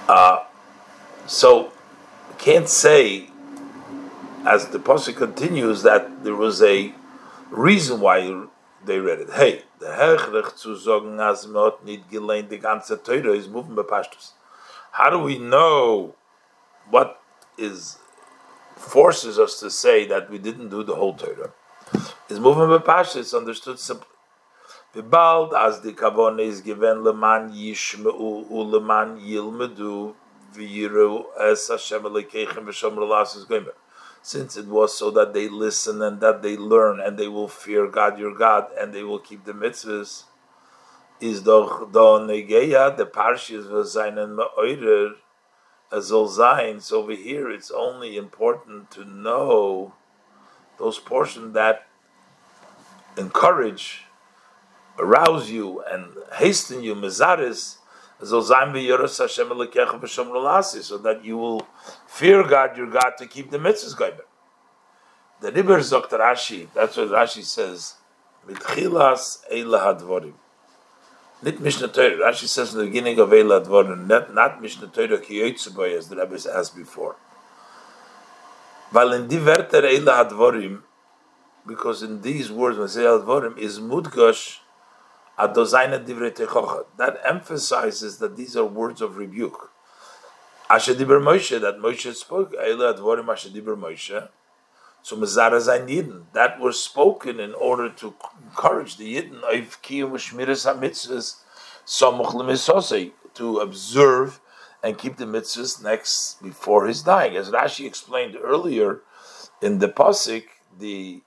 [0.06, 0.44] Uh,
[1.26, 1.72] so,
[2.36, 3.30] can't say,
[4.46, 6.94] as the pasuk continues, that there was a
[7.50, 8.44] reason why
[8.86, 9.30] they read it.
[9.30, 13.82] Hey, the Hechrech zu sagen, as not nicht gelehnt, die ganze Teure is moving by
[13.82, 14.32] Pashtus.
[14.92, 16.14] How do we know
[16.90, 17.20] what
[17.58, 17.98] is
[18.76, 21.52] forces us to say that we didn't do the whole Torah?
[22.28, 24.08] Is moving by Pashtus understood simply.
[24.94, 30.14] Vibald as the kavone is given leman yishmeu u leman yilmedu
[30.54, 33.74] v'yiru es Hashem alekeichem v'shomer las is gomer
[34.24, 37.86] since it was so that they listen and that they learn and they will fear
[37.86, 40.24] God your God and they will keep the mitzvahs,
[41.20, 45.16] is doch negeya the parshas v'zaynen ma'oirer
[45.92, 46.80] azol zayin.
[46.80, 49.92] So over here, it's only important to know
[50.78, 51.86] those portions that
[53.18, 54.04] encourage,
[54.98, 57.76] arouse you, and hasten you, mezaris,
[58.26, 58.40] so
[60.98, 61.66] that you will
[62.06, 64.12] fear God, your God, to keep the mitzvahs going.
[65.40, 66.18] The Riber Dr.
[66.18, 67.94] Rashi, that's what Rashi says,
[68.48, 70.34] Mitchilas Eila Hadvorim.
[71.42, 72.16] Not Mishnah Torah.
[72.16, 76.16] Rashi says in the beginning of Eila Hadvorim, not, not Mishnah Torah Kiyotzeboy, as the
[76.16, 77.16] Rebbe asked before.
[78.92, 80.82] Weil in die Wörter Eila
[81.66, 84.58] because in these words, when say Hadvorim, is Mudgosh
[85.38, 89.70] that emphasizes that these are words of rebuke.
[90.70, 94.28] Ashadiber Moshe, that Moshe spoke, Moshe.
[95.02, 100.64] So Mazara Zain that was spoken in order to encourage the Yidden of Kiyum Shmiras
[100.64, 101.36] HaMitzvahs
[101.86, 104.40] Samuch Lemisosei, to observe
[104.82, 107.36] and keep the mitzvahs next before his dying.
[107.36, 109.00] As Rashi explained earlier
[109.60, 110.44] in the Pasik,
[110.78, 111.22] the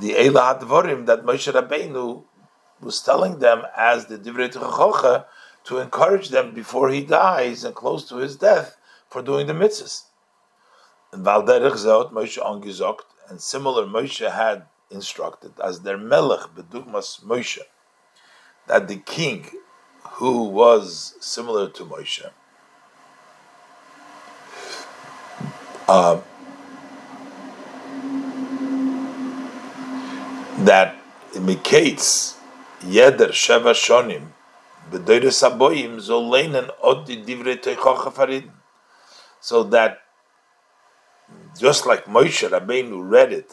[0.00, 2.24] the Eila Hadvarim that Moshe Rabbeinu
[2.80, 5.26] was telling them as the Divrei Tuchachocha
[5.64, 8.76] to encourage them before he dies and close to his death
[9.10, 10.04] for doing the mitzvahs.
[11.12, 17.60] And Valderich Zot Moshe angezogt, and similar Moshe had instructed as their Melech Bedugmas Moshe,
[18.66, 19.46] that the king
[20.12, 22.28] who was similar to Moshe,
[25.88, 26.20] uh,
[30.66, 30.96] that
[31.34, 32.36] indicates
[32.80, 34.28] Yeder Sheva Shonim
[34.90, 38.50] B'Doides Aboyim Zoleinen Od Divrei Teichocha Farid.
[39.40, 39.98] So that
[41.58, 43.52] just like Moshe Rabbeinu read it,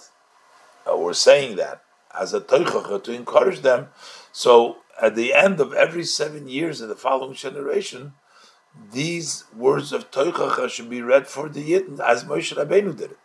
[0.85, 1.83] or we're saying that
[2.19, 3.89] as a Teichocha to encourage them,
[4.31, 8.13] so at the end of every seven years of the following generation,
[8.91, 13.19] these words of Teichocha should be read for the Yidden as Moshe Rabbeinu did it.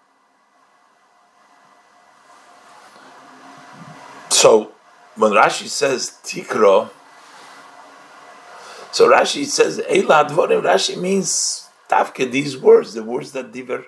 [4.43, 4.73] So
[5.15, 6.91] when Rashi says tikro,
[8.91, 10.63] So Rashi says Advorim.
[10.65, 12.29] Rashi means Tafke.
[12.29, 13.87] These words, the words that Diver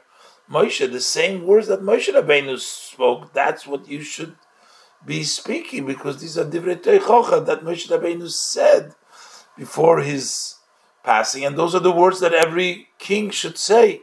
[0.48, 3.32] Moshe, the same words that Moshe Rabbeinu spoke.
[3.32, 4.36] That's what you should
[5.04, 8.94] be speaking because these are Divrei Teichocha that Moshe Rabbeinu said
[9.58, 10.58] before his
[11.02, 14.02] passing, and those are the words that every king should say.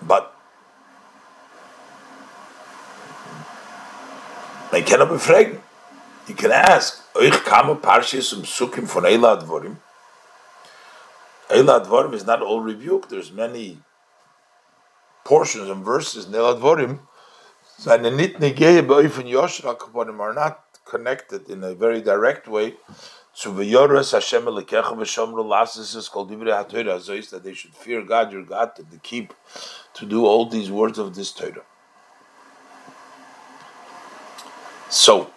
[0.00, 0.35] But
[4.76, 5.60] man cannot be fragen.
[6.28, 9.76] You can ask, euch kamen Parshas um Sukkim von Eila Advorim.
[11.48, 13.08] Eila Advorim is not all rebuke.
[13.08, 13.78] There's many
[15.24, 17.00] portions and verses in Eila Advorim
[17.78, 22.74] seine nit negeye beufen Yoshra kaponim are not connected in a very direct way
[23.40, 28.32] to V'yoras Hashem Elekecha V'shomru Lasis is called Divrei HaTorah that they should fear God
[28.32, 29.34] your God to keep
[29.94, 31.64] to do all these words of this Torah.
[34.88, 35.30] So,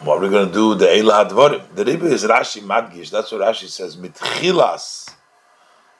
[0.00, 1.74] what we're going to do, the Eila Hadvarim.
[1.74, 3.10] The Rebbe is Rashi Madgish.
[3.10, 3.96] That's what Rashi says.
[3.96, 5.14] Mitchilas,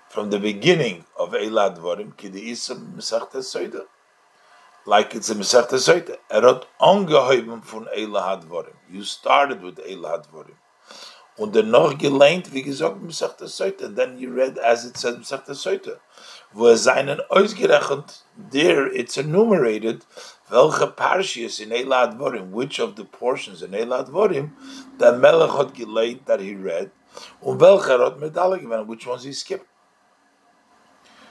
[0.08, 3.84] from the beginning of Eila Hadvarim, ki the Isam Mesachta Soida
[4.88, 6.16] like it's a Masechta Soita.
[6.30, 8.74] Erot ongeheuben von Eila Hadvorim.
[8.90, 10.56] You started with Eila Hadvorim.
[11.36, 13.84] Und dann noch gelehnt, wie gesagt, Masechta Soita.
[13.84, 15.98] And then you read as it says Masechta Soita.
[16.52, 20.06] Wo es seinen ausgerechnet, there it's enumerated,
[20.50, 24.50] welche Parshias in Hadvorim, which of the portions in Eila Hadvorim,
[24.98, 26.90] that Melech had that he read,
[27.42, 29.66] welche er which ones he skipped.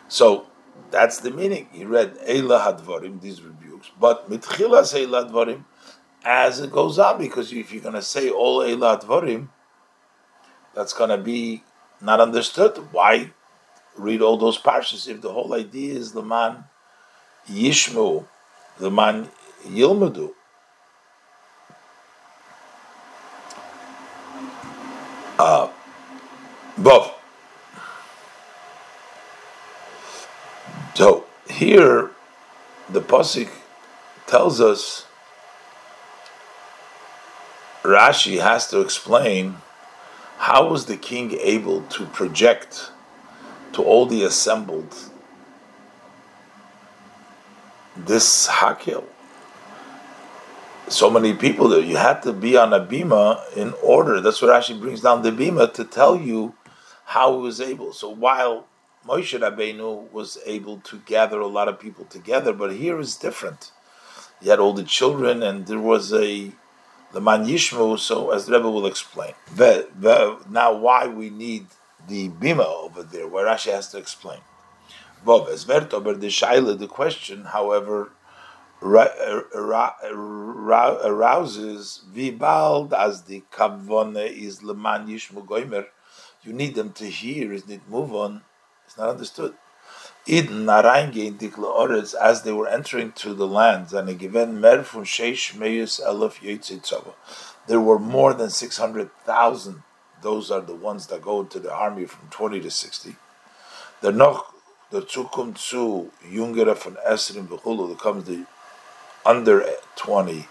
[0.08, 0.48] So,
[0.92, 1.68] that's the meaning.
[1.72, 5.66] He read Eila Hadvarim, these rebukes, but Mitchilas Eila Hadvarim,
[6.24, 9.50] as it goes on, because if you're going to say all Eila Hadvarim,
[10.74, 11.64] that's going to be
[12.02, 12.78] not understood.
[12.92, 13.32] Why
[13.98, 16.66] read all those parshas if the whole idea is the man
[17.50, 18.26] Yishmu,
[18.80, 19.30] the man
[19.66, 20.32] Yilmadu?
[25.40, 25.70] Uh.
[30.98, 32.10] So here,
[32.90, 33.50] the pasuk
[34.26, 35.06] tells us
[37.84, 39.58] Rashi has to explain
[40.40, 42.92] how was the king able to project
[43.74, 45.12] to all the assembled
[48.06, 49.04] this hakhel.
[50.88, 51.82] So many people there.
[51.82, 54.22] You had to be on a bima in order.
[54.22, 56.56] That's what Rashi brings down the bima to tell you
[57.06, 57.94] how he was able.
[57.94, 58.68] So while
[59.08, 63.72] Moshe Rabbeinu was able to gather a lot of people together, but here is different.
[64.42, 66.52] He had all the children, and there was a
[67.14, 69.34] Leman Yishmu, so as the Rebbe will explain.
[69.56, 71.68] The, the, now, why we need
[72.08, 74.40] the Bima over there, where Rashi has to explain.
[75.28, 78.12] Bob, as the question, however,
[78.82, 79.12] arouses
[82.14, 85.88] Vibald as the Kavone is Leman Yishmu Goimer.
[86.44, 88.44] You need them to hear, is it move on
[88.88, 89.54] it's not understood.
[90.26, 96.00] Eden Narangin Dikla as they were entering to the lands and given Merfun Sheish Meyus
[96.00, 97.14] Elef Yitzitzawa.
[97.68, 99.84] There were more than six hundred thousand.
[100.22, 103.18] Those are the ones that go into the army from twenty to sixty.
[104.02, 104.54] The noch
[104.92, 108.46] the Zukum zu Jungere von Esrim Bechulu that comes the
[109.26, 109.66] under
[109.96, 110.48] twenty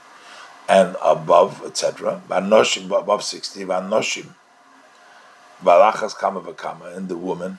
[0.68, 2.22] and above, etc.
[2.28, 4.28] Vanoshim above sixty, Vanoshim
[5.62, 7.58] Balachas Kama Vakama, and the woman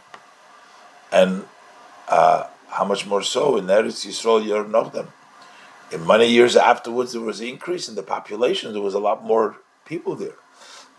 [1.11, 1.45] and
[2.07, 5.07] uh, how much more so in Eretz Yisrael Yer Nochdem.
[5.91, 8.73] In many years afterwards, there was an increase in the population.
[8.73, 10.35] There was a lot more people there.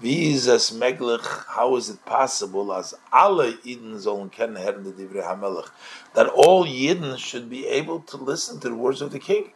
[0.00, 5.70] Visas meglich, how is it possible as alle Yidden sollen kennenlernen the Divrei HaMelech,
[6.14, 9.52] that all Yidden should be able to listen to the words of the king?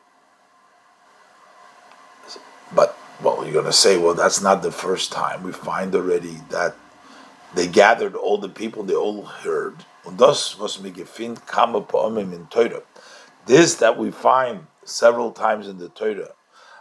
[2.74, 5.42] But, well, you're going to say, well, that's not the first time.
[5.42, 6.74] We find already that
[7.54, 12.46] they gathered all the people, they all heard, Und das, was mir gefind, kam in
[12.50, 12.82] Torah.
[13.46, 16.32] This that we find several times in the Torah.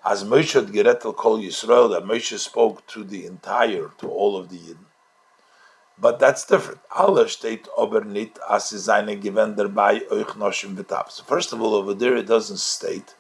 [0.04, 4.50] As Moshe had gerettel kol Yisrael, that Moshe spoke to the entire, to all of
[4.50, 4.86] the Yidden.
[6.00, 6.82] But that's different.
[6.90, 8.04] Alle steht aber
[8.50, 11.12] as sie seine dabei euch noshim v'tav.
[11.12, 13.14] So first of all, over there it doesn't state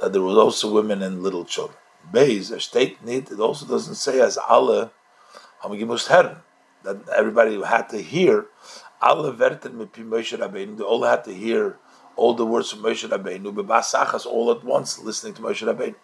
[0.00, 1.76] that there was also women and little children.
[2.10, 4.90] Beis, er steht nicht, it also doesn't say as alle
[5.60, 5.78] haben
[6.08, 6.36] herren,
[6.82, 8.46] that everybody had to hear
[9.02, 11.78] alle Werten mit Moshe Rabbeinu, they all had to hear
[12.16, 15.94] all the words from Moshe Rabbeinu, bebasachas all at once, listening to Moshe Rabbeinu.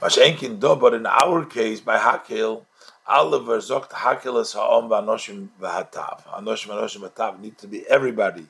[0.00, 2.64] Mashenkin do, but in our case, by Hakhel,
[3.06, 6.22] alle verzocht Hakhel es ha'om v'anoshim v'hatav.
[6.28, 8.46] Anoshim v'anoshim v'hatav need to be everybody,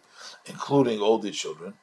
[0.47, 1.75] including all the children.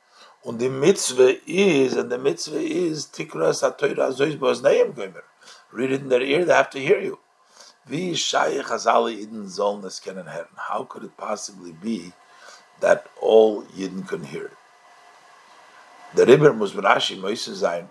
[0.46, 5.24] And the mitzvah is, and the mitzvah is, tikras ha'toira zois bo'znaim gomer.
[5.72, 7.20] Read it in their ear, they have to hear you.
[7.90, 7.94] How
[10.84, 12.12] could it possibly be
[12.82, 14.58] that all Yidden can hear it?
[16.14, 17.90] The Rebbe muss Rashi Moise sein,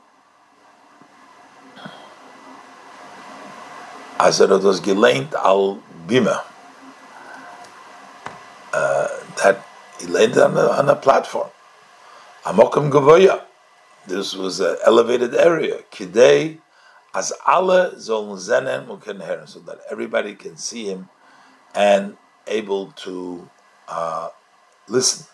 [4.18, 4.80] als er das
[5.34, 6.42] al Bima,
[8.72, 9.08] uh,
[9.42, 9.64] that
[10.00, 11.50] he landed on a, on a platform.
[12.44, 13.42] Amokum Gavoya.
[14.06, 15.82] This was an elevated area.
[15.90, 16.58] Kidei
[17.14, 21.08] as alle sollen zenen und so that everybody can see him
[21.74, 23.48] and able to
[23.88, 24.28] uh,
[24.86, 25.26] listen.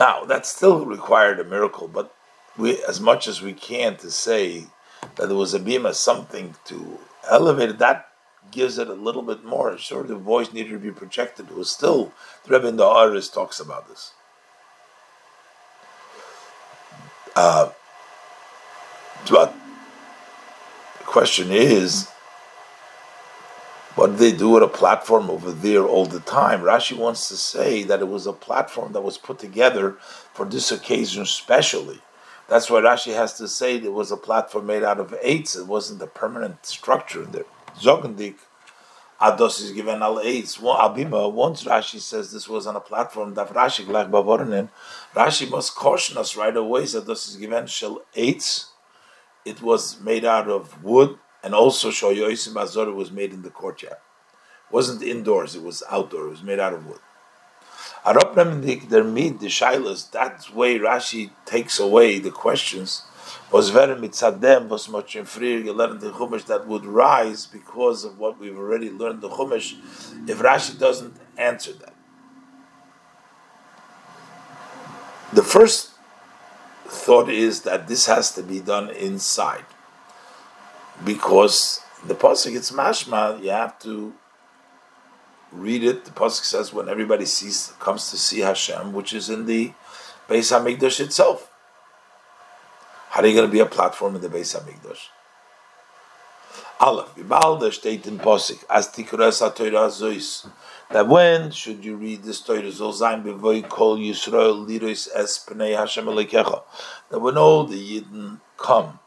[0.00, 2.14] Now that still required a miracle, but
[2.56, 4.66] we, as much as we can, to say
[5.16, 6.98] that there was a bima, something to
[7.28, 8.08] elevate it, that
[8.50, 9.76] gives it a little bit more.
[9.78, 11.50] Sure, the voice needed to be projected.
[11.50, 12.12] It was still
[12.44, 14.12] the Rebbe in the Aris talks about this.
[17.36, 17.70] Uh,
[19.30, 19.54] but
[20.98, 22.08] the question is,
[23.94, 26.60] what did they do with a platform over there all the time?
[26.60, 29.92] Rashi wants to say that it was a platform that was put together
[30.32, 32.00] for this occasion specially.
[32.50, 35.56] That's why Rashi has to say there was a platform made out of eitz.
[35.56, 37.44] It wasn't a permanent structure in there.
[37.78, 38.38] Zogendik,
[39.20, 40.58] Ados is given al eitz.
[40.58, 44.68] Abima, once Rashi says this was on a platform that Rashi like Bavornin,
[45.14, 48.70] Rashi must caution us right away this is given shel eitz.
[49.44, 53.98] It was made out of wood, and also Shoyoisim Azor was made in the courtyard.
[54.68, 56.98] It wasn't indoors, it was outdoor, it was made out of wood.
[58.04, 60.10] Arapnem der mid the shilas.
[60.10, 63.02] That way Rashi takes away the questions.
[63.52, 65.62] Was very mitzadem was much in free.
[65.62, 69.74] The chumash that would rise because of what we've already learned the chumash.
[70.28, 71.94] If Rashi doesn't answer that,
[75.32, 75.90] the first
[76.86, 79.64] thought is that this has to be done inside
[81.04, 83.42] because the pasuk it's mashma.
[83.42, 84.14] You have to
[85.52, 86.04] read it.
[86.04, 89.72] The pasuk says when everybody sees comes to see Hashem, which is in the
[90.28, 91.50] Beis Hamikdash itself.
[93.10, 95.08] How are you going to be a platform in the Beis Hamikdash?
[96.80, 100.48] Aleph, Bibalda steht in Posik, as tikras ha-Torah zois,
[100.90, 105.76] that when should you read this Torah, zol zayin bevoi kol Yisrael lirois es pnei
[105.76, 106.62] Hashem elekecha,
[107.10, 108.98] that when all the Yidden come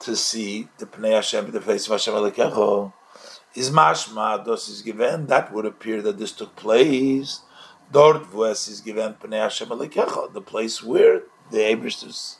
[0.00, 2.92] to see the pnei Hashem, the face of Hashem elekecha,
[3.54, 5.26] is mashma dos is given.
[5.26, 7.40] That would appear that this took place.
[7.92, 12.38] Dort vos is given pnei Hashem the place where the Abraham's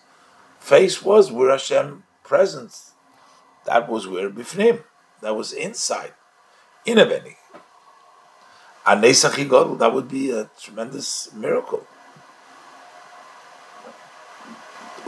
[0.58, 2.92] face was where Hashem presence
[3.66, 4.82] that was where bifnim
[5.20, 6.14] that was inside
[6.84, 7.06] in a
[8.86, 11.86] anesach that would be a tremendous miracle.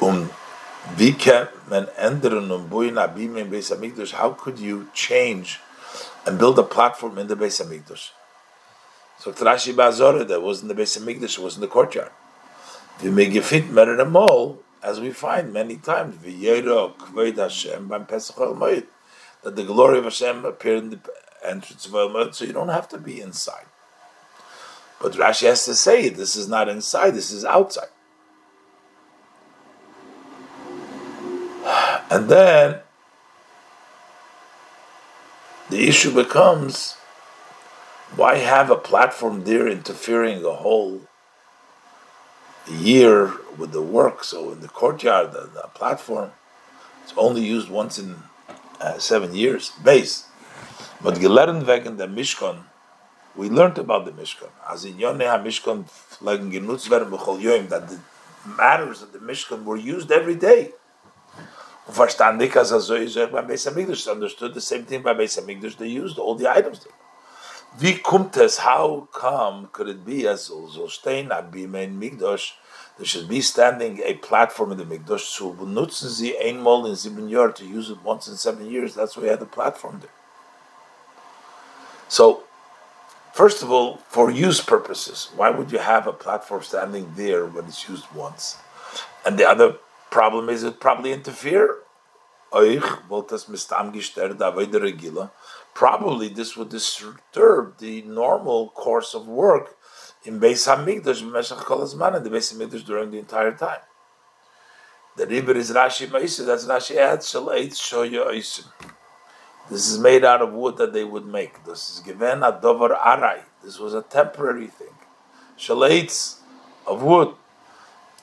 [0.00, 0.30] Um
[3.72, 5.60] Hamikdash how could you change
[6.26, 8.10] and build a platform in the Beis Hamikdash.
[9.18, 12.10] So Trashi Bazora, that was in the Beis Hamikdash, was in the courtyard.
[13.00, 19.64] The Megifit Merenamol, as we find many times, V'yero Kvoid Hashem Bam Pesach that the
[19.64, 21.00] glory of Hashem appeared in the
[21.44, 23.66] entrance of El Moed, so you don't have to be inside.
[25.00, 27.88] But Rashi has to say, this is not inside, this is outside.
[32.10, 32.80] And then
[35.70, 36.96] the issue becomes
[38.14, 41.00] why have a platform there interfering a whole
[42.70, 44.22] year with the work?
[44.22, 46.30] So in the courtyard, the, the platform,
[47.02, 48.16] it's only used once in
[48.80, 50.26] uh, seven years, base.
[51.02, 52.64] But gelernt wegen der Mishkan,
[53.34, 54.48] we learned about the Mishkan.
[54.68, 55.84] As in Yoneh HaMishkan
[57.68, 57.98] that the
[58.56, 60.72] matters of the Mishkan were used every day.
[61.88, 65.76] So is by Beis Hamikdash understood the same thing by Beis Hamikdash.
[65.76, 66.84] They used all the items.
[67.78, 68.00] Wie?
[68.58, 72.52] How come could it be as so stehen at Bimein Mikdash?
[72.96, 75.20] There should be standing a platform in the Mikdash.
[75.20, 78.94] So benutzen sie einmal in sieben Jahren to use it once in seven years.
[78.94, 80.10] That's why we had the platform there.
[82.08, 82.44] So,
[83.32, 87.66] first of all, for use purposes, why would you have a platform standing there when
[87.66, 88.56] it's used once?
[89.24, 89.76] And the other
[90.16, 91.68] problem is it probably interfere.
[95.74, 99.76] Probably this would disturb the normal course of work
[100.24, 101.30] in Beis Hamikdash, in
[102.24, 103.84] the Beis Hamikdash during the entire time.
[105.18, 108.64] The river is Rashi Maisa, that's Rashi adds, Shalait.
[109.68, 111.62] This is made out of wood that they would make.
[111.66, 113.40] This is given a dover arai.
[113.62, 114.96] This was a temporary thing.
[115.58, 116.36] Shalates
[116.86, 117.34] of wood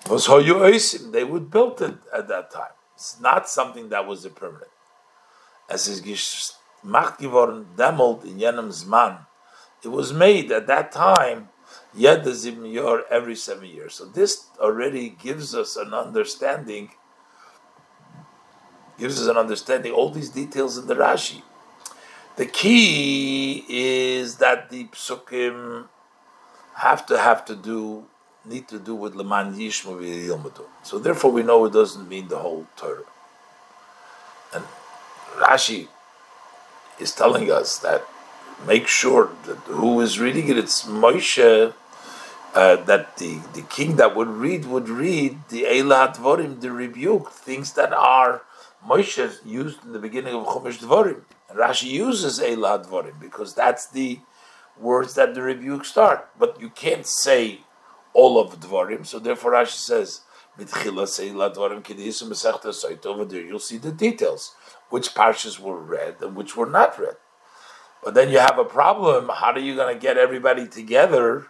[0.05, 2.73] They would build it at that time.
[2.95, 4.71] It's not something that was a permanent.
[5.69, 6.01] As is
[6.83, 9.25] macht geworden, demolt in jenem Zman.
[9.83, 11.49] It was made at that time,
[11.93, 13.95] yet the Zimyor every seven years.
[13.95, 16.91] So this already gives us an understanding,
[18.97, 21.41] gives us an understanding, all these details in the Rashi.
[22.35, 25.87] The key is that the psukim
[26.75, 28.07] have to have to do
[28.45, 30.65] need to do with leman yishma v'yilmadu.
[30.83, 33.03] So therefore, we know it doesn't mean the whole Torah.
[34.53, 34.65] And
[35.37, 35.87] Rashi
[36.99, 38.05] is telling us that
[38.67, 41.73] make sure that who is reading it, it's Moshe.
[42.55, 47.31] Uh, that the, the king that would read would read the Eilat Dvorim, the rebuke,
[47.31, 48.43] things that are
[48.87, 51.21] Moshe used in the beginning of Chumash Dvorim.
[51.49, 54.19] And Rashi uses Eilat Dvorim because that's the
[54.79, 56.29] words that the rebuke start.
[56.37, 57.61] But you can't say
[58.13, 60.21] all of Dvorim, so therefore Rashi says,
[63.05, 64.55] over there you'll see the details,
[64.89, 67.17] which parshas were read and which were not read.
[68.03, 69.29] But then you have a problem.
[69.33, 71.47] How are you going to get everybody together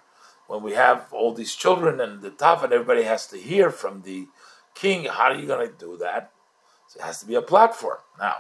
[0.48, 4.04] when we have all these children and the top, and everybody has to hear from
[4.04, 4.28] the
[4.76, 5.06] king?
[5.06, 6.32] How are you going to do that?
[6.88, 7.98] So it has to be a platform.
[8.20, 8.36] Now,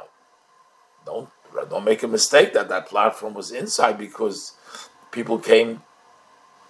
[1.06, 1.30] don't
[1.70, 4.54] don't make a mistake that that platform was inside because
[5.12, 5.82] people came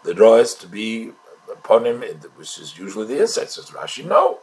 [0.03, 1.11] the drawers to be
[1.53, 2.01] upon him,
[2.35, 3.49] which is usually the inside.
[3.49, 4.39] Says Rashi, no,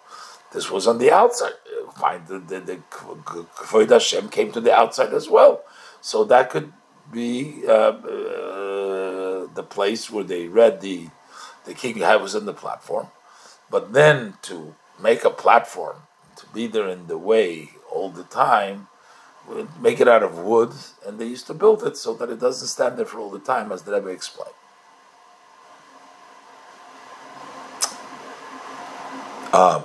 [0.53, 1.53] this was on the outside.
[1.97, 5.63] Find the the, the Kvoid Hashem came to the outside as well,
[6.01, 6.73] so that could
[7.13, 11.09] be uh, uh, the place where they read the
[11.67, 13.09] the king was in the platform,
[13.71, 15.97] but then to make a platform
[16.37, 18.89] to be there in the way all the time,
[19.81, 20.73] make it out of wood,
[21.07, 23.39] and they used to build it so that it doesn't stand there for all the
[23.39, 24.60] time, as the Rebbe explained.
[29.53, 29.83] Um,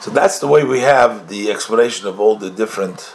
[0.00, 3.14] so that's the way we have the explanation of all the different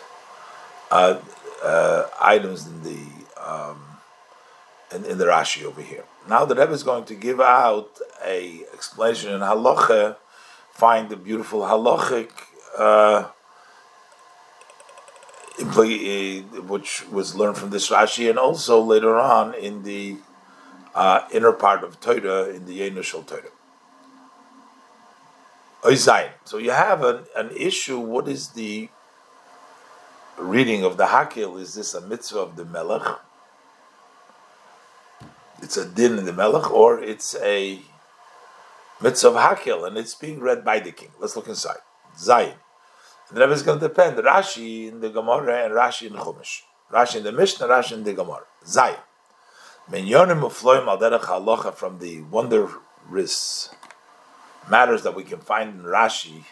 [0.92, 1.20] uh,
[1.62, 3.06] uh, items in the
[3.46, 3.82] um,
[4.96, 6.06] in, in, the Rashi over here.
[6.30, 10.16] Now the Rebbe is going to give out a explanation in halacha.
[10.72, 12.30] Find the beautiful halachic.
[12.78, 13.28] Uh,
[15.62, 20.18] which was learned from this Rashi, and also later on in the
[20.94, 23.52] uh, inner part of Torah, in the Yenushal Torah.
[26.46, 28.00] So you have an, an issue.
[28.00, 28.90] What is the
[30.38, 31.60] reading of the Hakhel?
[31.60, 33.20] Is this a mitzvah of the Melech?
[35.62, 37.80] It's a din in the Melech, or it's a
[39.02, 41.10] mitzvah of Hakhel, and it's being read by the king.
[41.20, 41.80] Let's look inside.
[43.34, 44.18] The Rebbe is going to depend.
[44.18, 46.64] Rashi in the Gemara and Rashi in the Chumash.
[46.92, 48.44] Rashi in the Mishnah, Rashi in the Gemara.
[48.68, 48.96] Zay.
[49.90, 53.70] Minyonim ufloim al derech halacha from the wondrous
[54.70, 56.44] matters that we can find in Rashi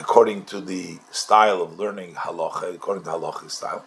[0.00, 3.84] according to the style of learning halacha, according to halachic style.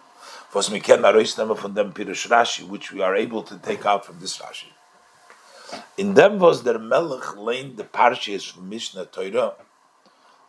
[0.54, 4.20] Was mi ken from them pirush Rashi, which we are able to take out from
[4.20, 4.70] this Rashi.
[5.98, 9.54] In them was der Melech lein the parshas from Mishnah Torah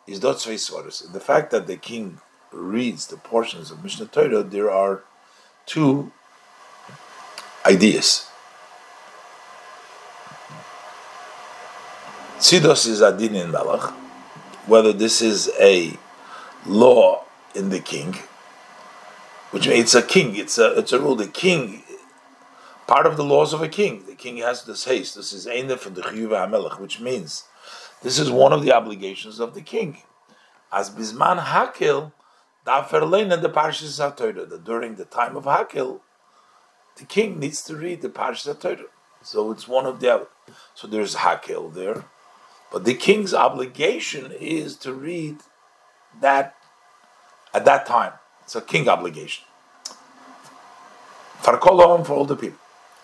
[0.08, 2.20] is dot The fact that the king
[2.52, 5.04] reads the portions of Mishnah Torah, there are
[5.66, 6.12] two
[7.66, 8.28] ideas.
[12.40, 13.92] Tzidos is adin in Melech,
[14.66, 15.94] whether this is a
[16.66, 17.24] law
[17.54, 18.16] in the king,
[19.52, 21.16] which means it's a king, it's a it's a rule.
[21.16, 21.84] The king,
[22.88, 25.16] part of the laws of a king, the king has this haste.
[25.16, 27.44] This is Einef from the Chiyuva HaMelech, which means
[28.02, 30.00] this is one of the obligations of the king.
[30.72, 32.14] As Bisman Hakhel,
[32.66, 36.02] Daferlein and the Parshas HaTorah, that during the time of Hakhel,
[36.98, 38.86] the king needs to read the Parshas HaTorah.
[39.22, 40.28] So it's one of the.
[40.74, 42.06] So there's Hakhel there.
[42.72, 45.38] But the king's obligation is to read
[46.20, 46.56] that
[47.54, 48.14] at that time.
[48.44, 49.46] It's a king obligation.
[51.42, 52.60] For for all the people.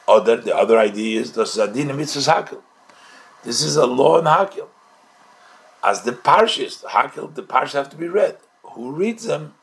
[0.08, 2.62] Other, the other idea is the Zadin Mitzvah Hakhel.
[3.44, 4.70] This is a law in Hakil
[5.84, 8.38] as the parshas, Hakhel, the parshas have to be read.
[8.64, 9.54] Who reads them?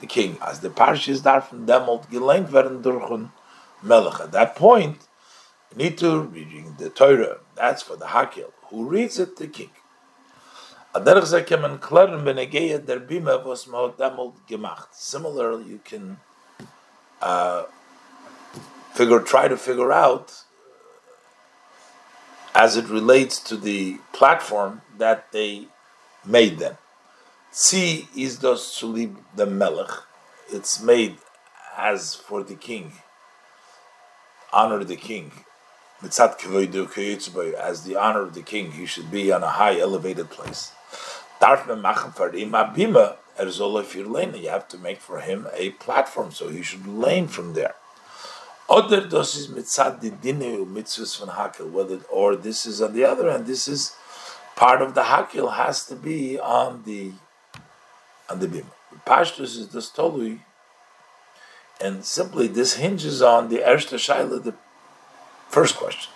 [0.00, 0.38] The king.
[0.40, 3.28] As the parshas darfen demelt gelenkt werden durch
[3.82, 4.20] Melech.
[4.20, 5.08] At that point,
[5.70, 7.38] you need to reading the Torah.
[7.54, 8.52] That's for the Hakhel.
[8.70, 9.36] Who reads it?
[9.36, 9.70] The king.
[14.90, 16.16] Similarly, you can
[17.20, 17.64] uh,
[18.94, 20.44] figure, try to figure out
[22.58, 25.68] as it relates to the platform that they
[26.26, 26.76] made them.
[27.52, 29.92] Si is dos sulib the melech.
[30.50, 31.18] It's made
[31.76, 32.94] as for the king.
[34.52, 35.30] Honor the king.
[36.02, 36.18] as
[37.84, 40.72] the honor of the king, he should be on a high, elevated place.
[41.40, 42.52] Firlein.
[44.34, 47.76] Er you have to make for him a platform, so he should lean from there.
[48.68, 51.72] Oder das ist mitzat di dine mitzvahs hakhel.
[51.72, 53.94] Whether or this is on the other end, this is
[54.56, 57.12] part of the hakhel has to be on the
[58.28, 58.70] on the bima.
[59.06, 60.40] Pashtus is the stolui,
[61.80, 64.54] and simply this hinges on the erste shaila, the
[65.48, 66.12] first question.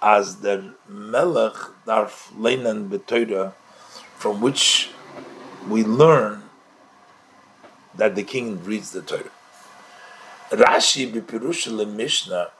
[0.00, 0.36] As
[0.88, 2.32] melech darf
[4.16, 4.90] from which
[5.68, 6.47] we learn
[7.98, 9.30] that the king reads the Torah.
[10.50, 12.50] Rashi b'pirush Mishnah,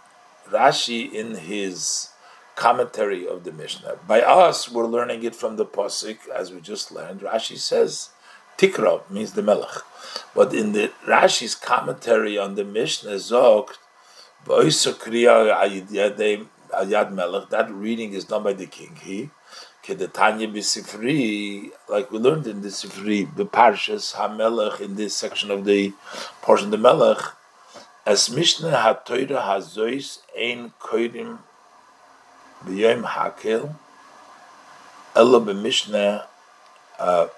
[0.50, 2.10] Rashi in his
[2.54, 3.96] commentary of the Mishnah.
[4.06, 7.20] By us, we're learning it from the pasuk, as we just learned.
[7.20, 8.10] Rashi says,
[8.58, 9.82] "Tikra" means the Melech,
[10.34, 13.78] but in the Rashi's commentary on the Mishnah, Zogt,
[17.50, 18.98] that reading is done by the king.
[19.02, 19.30] He
[19.88, 25.64] Kedetanya b'sifri, like we learned in the Sifri, the Parshas HaMelech, in this section of
[25.64, 25.94] the
[26.42, 27.22] portion of the Melech,
[28.04, 31.38] as Mishnah HaToira HaZois Ein Koidim
[32.66, 33.76] B'Yom Hakhel,
[35.16, 36.26] Ella b'Mishnah,
[36.98, 37.28] uh,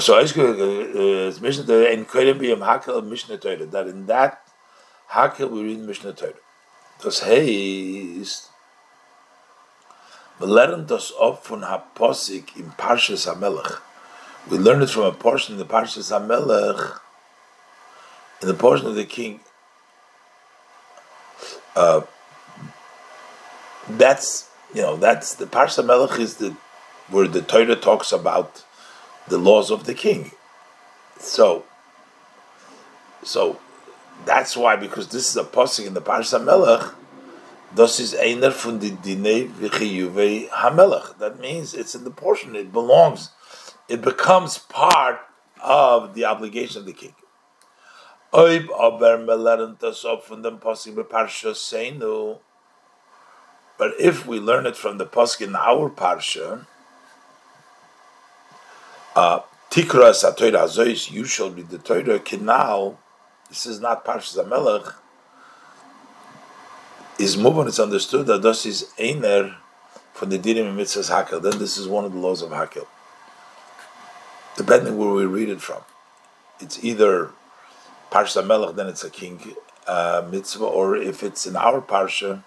[0.00, 4.42] so I uh, Mishnah Ein Koidim B'Yom Hakhel Mishnah Torah, that in that
[5.12, 6.34] Hakhel we read Mishnah Torah.
[7.04, 8.49] Das heißt,
[10.40, 13.78] we learn das up von Haposik in Parshas HaMelech.
[14.50, 16.98] We learn it from a portion in the Parshas HaMelech,
[18.40, 19.40] in the portion of the king.
[21.76, 22.00] Uh,
[23.86, 26.56] that's you know that's the Parsha Melech is the
[27.08, 28.64] where the Torah talks about
[29.28, 30.32] the laws of the king.
[31.18, 31.64] So,
[33.22, 33.60] so
[34.24, 36.98] that's why because this is a posting in the Parsha Melech Das is einer von
[36.98, 36.99] den Dine v'chiyuvei hamelech.
[37.72, 37.88] That
[41.40, 43.30] means it's in the portion, it belongs,
[43.88, 45.20] it becomes part
[45.62, 47.14] of the obligation of the king.
[48.32, 48.64] But
[53.98, 56.66] if we learn it from the posting in our parsha,
[59.14, 59.40] uh,
[59.70, 62.98] tikra azois, you shall read the Torah, kinal,
[63.48, 64.92] this is not parsha zamelech,
[67.20, 69.56] is moving, it's understood that this is Einer
[70.14, 71.42] from the Dinim and Mitzvahs Hakhel.
[71.42, 72.86] Then this is one of the laws of Hakhel.
[74.56, 75.82] Depending where we read it from.
[76.60, 77.30] It's either
[78.10, 79.54] Parsha Melech, then it's a king
[79.86, 82.42] uh, mitzvah, or if it's in our Parsha,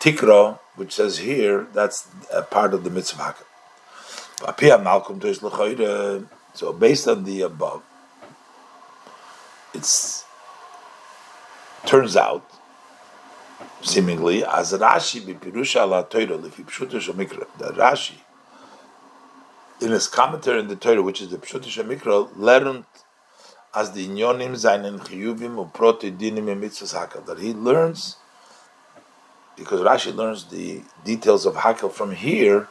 [0.00, 3.44] Tikra, which says here, that's a part of the mitzvah Hakhel.
[6.54, 7.82] So based on the above,
[9.72, 10.24] it's
[11.84, 12.48] turns out
[13.84, 17.46] seemingly, as Rashi b'pirusha la Torah lefi pshuta shemikra.
[17.58, 18.14] That Rashi,
[19.80, 22.84] in his commentary in the Torah, which is the pshuta shemikra, learned
[23.74, 27.24] as the inyonim zayin chiyuvim uproti dinim mitzvahs hakhel.
[27.26, 28.16] That he learns
[29.56, 32.68] because Rashi learns the details of hakhel from here.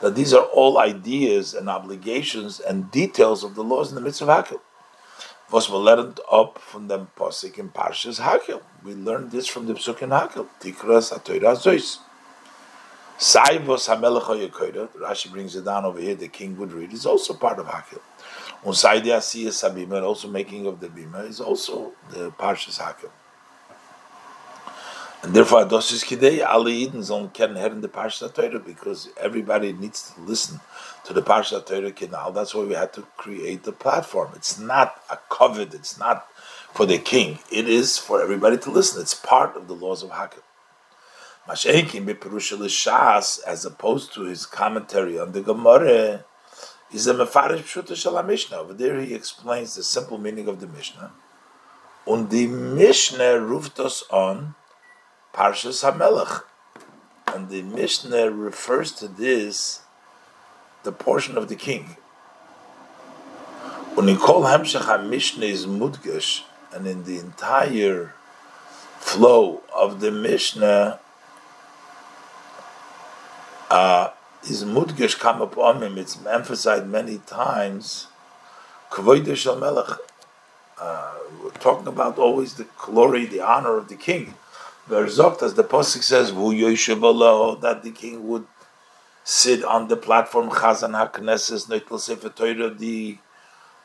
[0.00, 4.26] That these are all ideas and obligations and details of the laws in the mitzvah
[4.26, 4.60] hakhel
[5.50, 8.62] was we learned up from the Pasik in Parshas Hakhel.
[8.84, 10.46] We learned this from the Pesuk in Hakhel.
[10.60, 11.98] Tikras Atoira Zois.
[13.18, 17.34] Saivos HaMelech HaYakoida, Rashi brings it down over here, the king would read, is also
[17.34, 18.00] part of Hakhel.
[18.64, 23.10] Unsaidi Asiyas Sabima, also making of the Bima, is also the Parshas Hakhel.
[25.22, 30.20] And therefore, Adosis Kidei, Ali Eden sollen kennen the Parsha Torah because everybody needs to
[30.22, 30.60] listen
[31.04, 32.34] to the Parsha Torah Kinal.
[32.34, 34.32] That's why we had to create the platform.
[34.34, 36.26] It's not a covet, it's not
[36.72, 37.38] for the king.
[37.50, 39.00] It is for everybody to listen.
[39.00, 40.42] It's part of the laws of Hakhel.
[41.48, 46.24] BePerusha Shas, as opposed to his commentary on the Gemara,
[46.92, 48.58] is a Mefarish Pshuta Mishnah.
[48.58, 51.12] Over there he explains the simple meaning of the Mishnah.
[52.06, 54.54] And the Mishnah ruft us on
[55.34, 56.42] Parshas Hamelech.
[57.26, 59.82] And the Mishnah refers to this,
[60.82, 61.96] the portion of the king.
[63.94, 68.14] When you call Hamshach Mishnah is Mudgesh, and in the entire
[68.98, 71.00] flow of the Mishnah,
[73.70, 74.10] uh,
[74.48, 78.06] is Mudgesh come upon him, it's emphasized many times,
[78.90, 79.98] Kvoide Shal Melech.
[80.80, 84.34] Uh, we're talking about always the glory, the honor of the king.
[84.88, 88.46] Verzokt, as the Pasuk says, that the king would
[89.24, 93.18] sit on the platform Chazan HaKnesses, Neutl Sefer Torah, the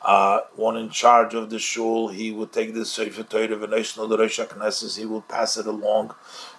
[0.02, 4.08] uh, one in charge of the shul, he would take the Sefer Torah of National
[4.08, 6.14] Knesses, he would pass it along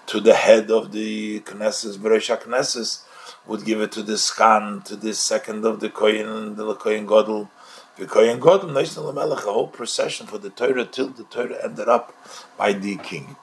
[0.06, 3.04] to the head of the Knesses, Beresh Knesses,
[3.46, 7.50] would give it to the scan, to the second of the Kohen, the Kohen Godel,
[7.96, 11.88] the Kohen Godel, National Melech, a whole procession for the Torah till the Torah ended
[11.88, 12.14] up
[12.58, 13.38] by the king.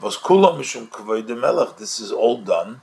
[0.00, 2.82] This is all done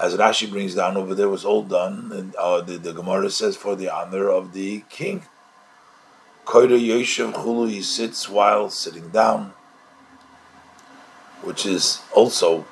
[0.00, 2.10] as Rashi brings down over there, was all done.
[2.12, 5.24] And uh, the, the Gemara says for the honor of the king.
[6.46, 9.52] Koira Yoshev Chulu, he sits while sitting down,
[11.42, 12.66] which is also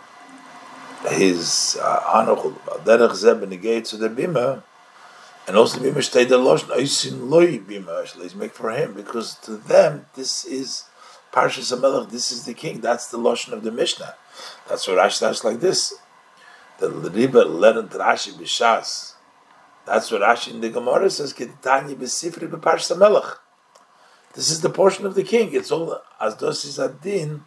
[1.10, 2.34] his uh, honor.
[2.84, 3.40] Derech Zeb
[3.84, 4.62] to the Bima,
[5.46, 9.56] and also Bima stayed the Losh, Oisin Loi Bima, let's make for him, because to
[9.56, 10.84] them this is
[11.32, 14.14] Parshas Amelech, this is the king, that's the Lashon of the Mishnah.
[14.68, 15.94] That's what Rashi starts like this.
[16.78, 19.14] The Riba learned Rashi Bishas.
[19.84, 23.36] That's what Rashi in the Gemara says, Amelech.
[24.34, 25.52] This is the portion of the king.
[25.52, 27.44] It's all as dosis adin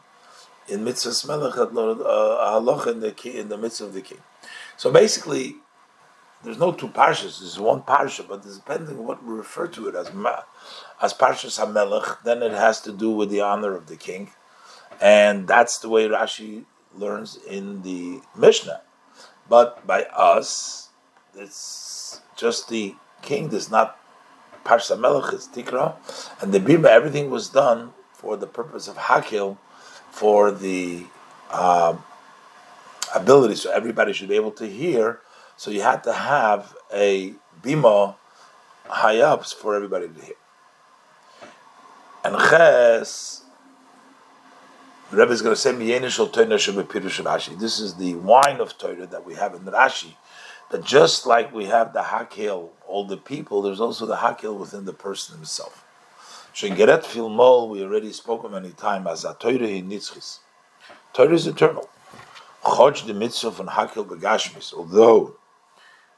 [0.67, 4.19] in mitzvah melech uh, halach in the in the midst of the king.
[4.77, 5.57] So basically,
[6.43, 7.39] there's no two parshas.
[7.39, 10.07] There's one parsha, but depending on what we refer to it as
[11.01, 14.32] as parshas hamelech, then it has to do with the honor of the king,
[14.99, 18.82] and that's the way Rashi learns in the Mishnah.
[19.52, 20.88] But by us,
[21.36, 23.99] it's just the king does not
[24.64, 25.95] Parsha Melech is Tikra,
[26.41, 29.58] and the Bima, everything was done for the purpose of Hakhel,
[30.10, 31.04] for the
[31.52, 32.02] um,
[33.14, 35.20] ability, so everybody should be able to hear.
[35.58, 38.16] So you had to have a Bima
[38.86, 40.36] high ups for everybody to hear.
[42.24, 43.41] And Ches,
[45.12, 45.74] the Rebbe is going to say,
[47.55, 50.16] This is the wine of Torah that we have in Rashi
[50.72, 54.86] that just like we have the hakhel, all the people, there's also the hakhel within
[54.86, 55.86] the person himself.
[56.53, 60.39] Shengeret filmol, we already spoke of many times as a Torah in Nitzchis.
[61.14, 61.89] Torah is eternal.
[62.64, 65.36] Choj the mitzvah von hakhel begashmis, although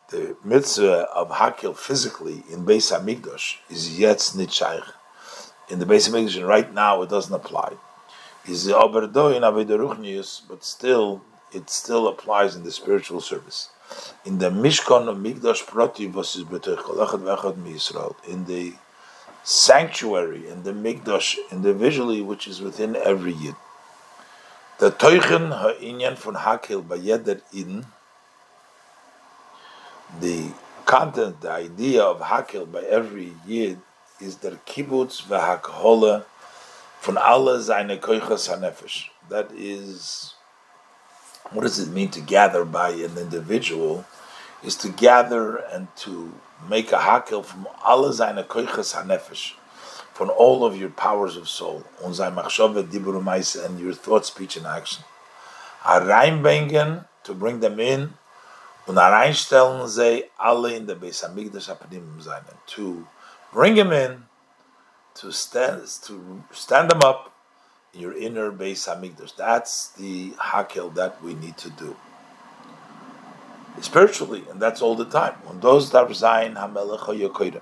[0.10, 4.92] the mitzvah of hakhel physically in Beis Hamikdash is yet nitzaych.
[5.70, 7.74] In the Beis Hamikdash, right now it doesn't apply.
[8.48, 9.42] Is the oberdo in
[10.50, 11.22] but still
[11.52, 13.70] it still applies in the spiritual service
[14.26, 18.74] in the Mishkan of Migdash Prati versus Israel, in the
[19.44, 23.56] sanctuary, in the Migdash, individually, which is within every Yid.
[24.80, 27.86] The Teuchen Ha'inyan von Hakhel Bayeder in
[30.20, 30.52] the
[30.86, 33.80] content, the idea of Hakhel by every Yid
[34.20, 36.26] is der Kibbutz v'Hakhola
[37.04, 39.10] von alle seine Koichas HaNefesh.
[39.30, 40.34] That is
[41.52, 44.06] what does it mean to gather by an individual?
[44.64, 46.34] Is to gather and to
[46.70, 49.54] make a hakhel from alle seine koiches hanefesh,
[50.14, 54.56] from all of your powers of soul, und sein machshove dibur and your thought, speech,
[54.56, 55.04] and action.
[55.84, 58.14] Hereinbringen, to bring them in,
[58.88, 63.06] und hereinstellen sie alle in the Beis Hamikdash Apanim sein, to
[63.52, 64.24] bring them in,
[65.16, 67.34] to stand, to stand them up,
[67.94, 69.36] in your inner Beis Hamikdash.
[69.36, 71.96] That's the hakhel that we need to do
[73.82, 75.34] spiritually, and that's all the time.
[75.46, 77.62] When those zayin hamelech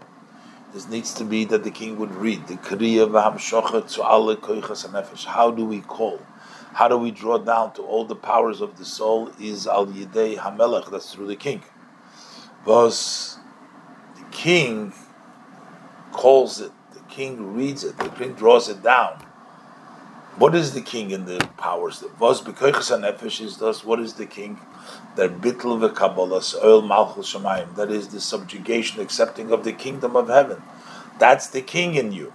[0.73, 4.87] this needs to be that the king would read the kriya v'hamshochet to alle koichas
[4.87, 5.25] nefesh.
[5.25, 6.19] How do we call?
[6.73, 9.31] How do we draw down to all the powers of the soul?
[9.39, 10.89] Is al yidei hamelech.
[10.89, 11.63] That's through the king.
[12.65, 13.37] Thus,
[14.15, 14.93] the king
[16.13, 16.71] calls it.
[17.11, 17.97] King reads it.
[17.97, 19.21] The king draws it down
[20.37, 22.01] what is the king in the powers?
[22.01, 23.83] Bekoiches nefesh is thus.
[23.83, 24.59] What is the king?
[25.15, 27.75] That bitl v'kabbalas oil malchus shemayim.
[27.75, 30.63] That is the subjugation, accepting of the kingdom of heaven.
[31.19, 32.33] That's the king in you.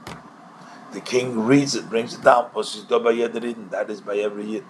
[0.93, 2.51] The king reads it, brings it down.
[2.55, 4.65] That is by every yid.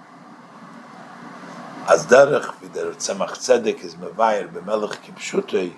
[1.89, 5.75] As derech v'der tzemach tzedek is mevayer b'melech kipshutei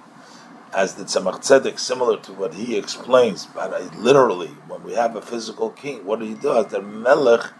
[0.75, 5.17] as the Tzemach Tzedek, similar to what he explains, but I, literally, when we have
[5.17, 6.63] a physical king, what do he do?
[6.65, 7.53] The Melech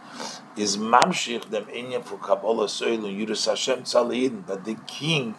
[0.57, 5.37] is mamshich dem inyan for Kabbalah Soil and Yudus Hashem Tzalidin, that the king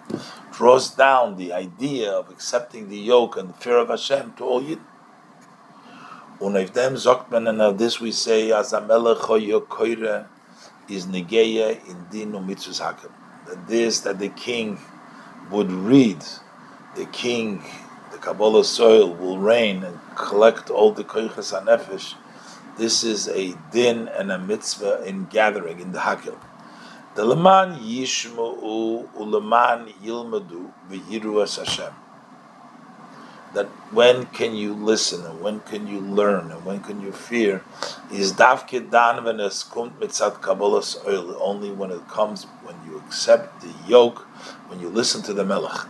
[0.52, 4.62] draws down the idea of accepting the yoke and the fear of Hashem to all
[4.62, 4.86] Yidden.
[6.40, 10.26] Und auf dem sagt man, and of this we say, as a melech koire
[10.88, 13.12] is negeya in din und mitzvahs hakem.
[13.46, 14.80] That this, that the king
[15.52, 16.24] would read
[16.96, 17.64] the king,
[18.12, 22.16] the Kabbalah soil, will reign and collect all the koiches hanefesh.
[22.78, 26.38] This is a din and a mitzvah in gathering in the Hakhel.
[27.16, 31.94] The leman yishma'u uleman yilmadu v'yiru Hashem.
[33.54, 37.64] that when can you listen and when can you learn and when can you fear
[38.12, 40.98] is davke dan when es kommt mitzat kabbalas
[41.42, 44.20] only when it comes when you accept the yoke
[44.68, 45.88] when you listen to the melech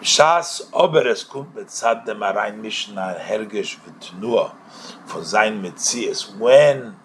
[0.00, 4.52] B'shas ober es kommt mitzat dem arayin mishna hergesh v'tnua
[5.06, 6.96] von sein mitzias when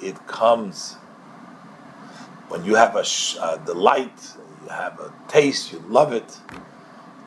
[0.00, 0.96] it comes
[2.48, 3.04] when you have a
[3.40, 6.38] uh, delight you have a taste you love it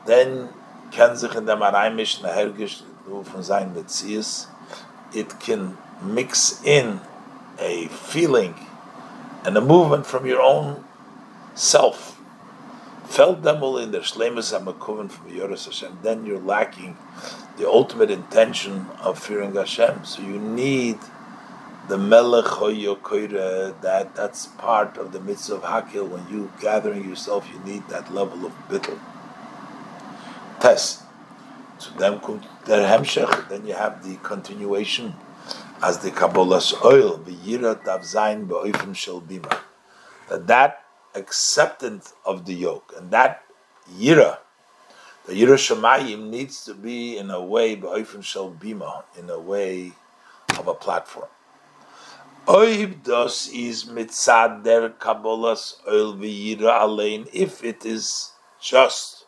[0.06, 0.48] then
[0.90, 4.48] kann sich in dem Araimisch Hergisch von sein Beziehus,
[5.12, 7.00] it can mix in
[7.58, 8.54] a feeling
[9.44, 10.84] and a movement from your own
[11.54, 12.17] self.
[13.08, 16.96] Felt them all in der Shlemus HaMakuven from Yoris Hashem, then you're lacking
[17.56, 20.04] the ultimate intention of fearing Hashem.
[20.04, 20.98] So you need
[21.88, 26.06] the Melech Hoyokoire, that that's part of the mitzvah of Hakhel.
[26.08, 29.00] When you gathering yourself, you need that level of bittul
[30.60, 31.02] test.
[31.78, 32.20] So then
[32.66, 35.14] der Hemshech, then you have the continuation
[35.82, 39.60] as the Kabbalah's oil, the Yira Tav Zayin Be'oifim Shel Bima.
[40.28, 40.84] That that
[41.18, 43.42] acceptance of the yoke and that
[43.92, 44.38] Yira,
[45.26, 49.92] the Yira Shemayim needs to be in a way Be'oifim Shel Bima, in a way
[50.58, 51.28] of a platform.
[52.46, 59.26] Oib dos is mitzad der Kabbalah's oil v'yira alein, if it is just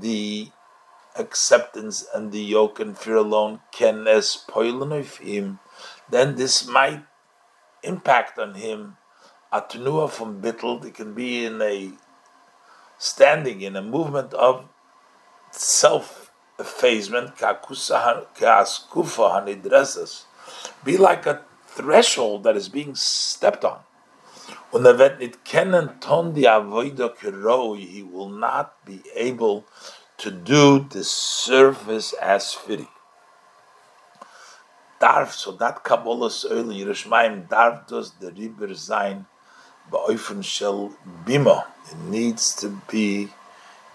[0.00, 0.50] the
[1.16, 5.58] acceptance and the yoke and fear alone can as of him,
[6.08, 7.02] then this might
[7.82, 8.96] impact on him.
[9.52, 11.92] Atunua from bittel, it can be in a
[12.98, 14.64] standing in a movement of
[15.50, 17.32] self effacement,
[20.84, 23.80] be like a threshold that is being stepped on.
[24.72, 24.78] He
[28.02, 29.64] will not be able
[30.18, 32.88] to do the service as fitting.
[34.98, 39.26] Darf, so that Kabbalah Soil Yerushalayim, darf does the Riber sein,
[39.90, 40.92] Ba'oifen Shel
[41.24, 41.66] Bima.
[41.90, 43.28] It needs to be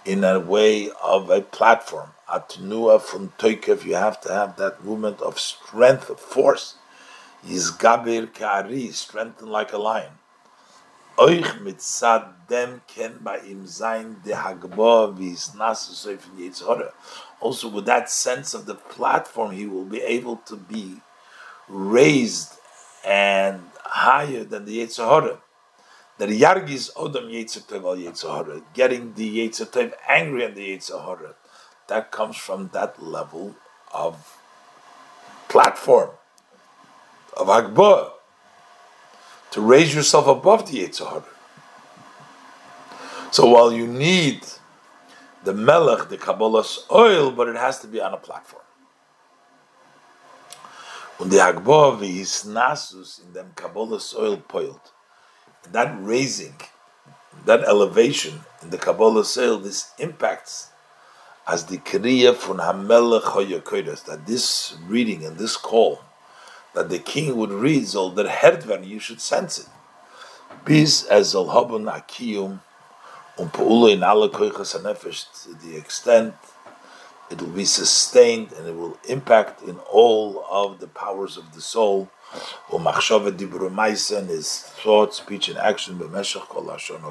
[0.06, 2.12] in a way of a platform.
[2.30, 6.76] Atnua from Toikev, you have to have that movement of strength, of force.
[7.46, 10.14] Yizgabir Ka'ari, strengthened like a lion
[11.18, 11.78] euch mit
[12.50, 16.94] dem ken bei ihm sein der hagbo wie es nasu so if it's horror
[17.39, 20.98] also with that sense of the platform he will be able to be
[21.68, 22.58] raised
[23.06, 25.38] and higher than the Yetzirah.
[26.22, 31.34] The Yargis Odom Yetzirah al Yetzirah, getting the Yetzirah angry at the Yetzirah,
[31.88, 33.55] that comes from that level
[33.91, 34.38] of
[35.49, 36.11] platform,
[37.36, 38.11] of Akbar
[39.49, 41.24] to raise yourself above the Yitzhar.
[43.32, 44.45] So while you need
[45.43, 48.61] the Melech, the Kabbalah's oil, but it has to be on a platform.
[51.17, 54.91] Und the Hagbah is nasus in them Kabbalah's oil poiled.
[55.70, 56.55] That raising,
[57.45, 60.70] that elevation in the Kabbalah oil, this impacts
[61.47, 66.01] as the Kriya from Hamelech Hoyakoidas, that this reading and this call
[66.74, 69.68] that the king would read Zol der Herdvan, you should sense it.
[70.66, 72.62] Bis as Zol Habun Akiyum
[73.39, 73.49] um
[73.88, 76.36] in alle Koichas HaNefesh to the extent
[77.30, 81.62] it will be sustained and it will impact in all of the powers of the
[81.62, 82.09] soul.
[82.70, 83.68] Umachshava Dibru
[84.18, 86.64] and his thought, speech, and action b'meshach kol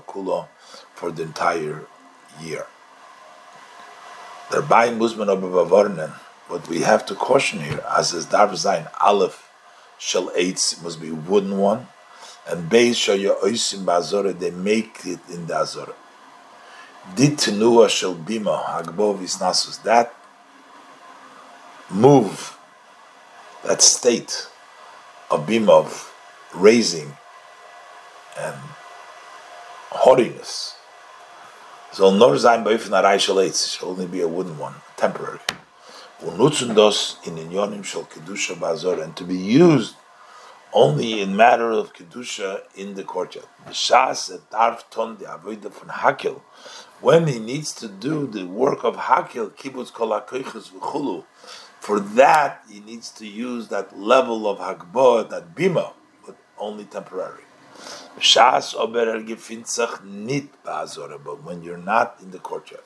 [0.07, 0.49] kulo
[0.95, 1.85] for the entire
[2.41, 2.66] year.
[4.51, 6.12] Thereby, Musman Obevavornen,
[6.49, 9.49] what we have to caution here, as is Darv Zayin Aleph,
[9.99, 11.87] shel eitz must be wooden one,
[12.49, 15.95] and beis shel yoisim ba'azora they make it in the azora.
[17.14, 20.14] Dit shel bima hagbov isnasus that
[21.91, 22.57] move,
[23.64, 24.49] that state
[25.31, 26.14] of bima of
[26.55, 27.16] raising
[28.39, 28.57] and
[29.91, 30.76] haughtiness.
[31.93, 35.41] So nor sein beifen arai shel eitz shall only be a wooden one, temporary
[36.22, 39.95] unutzen das in inyonim shel kedusha bazor and to be used
[40.72, 43.47] only in matter of kedusha in the courtyard.
[43.66, 46.41] B'shas et darf ton the avodah von hakhel
[47.01, 51.24] when he needs to do the work of hakhel kibbutz kol v'chulu.
[51.81, 55.93] For that he needs to use that level of hakbo, that bima,
[56.24, 57.45] but only temporary.
[61.43, 62.85] When you're not in the courtyard.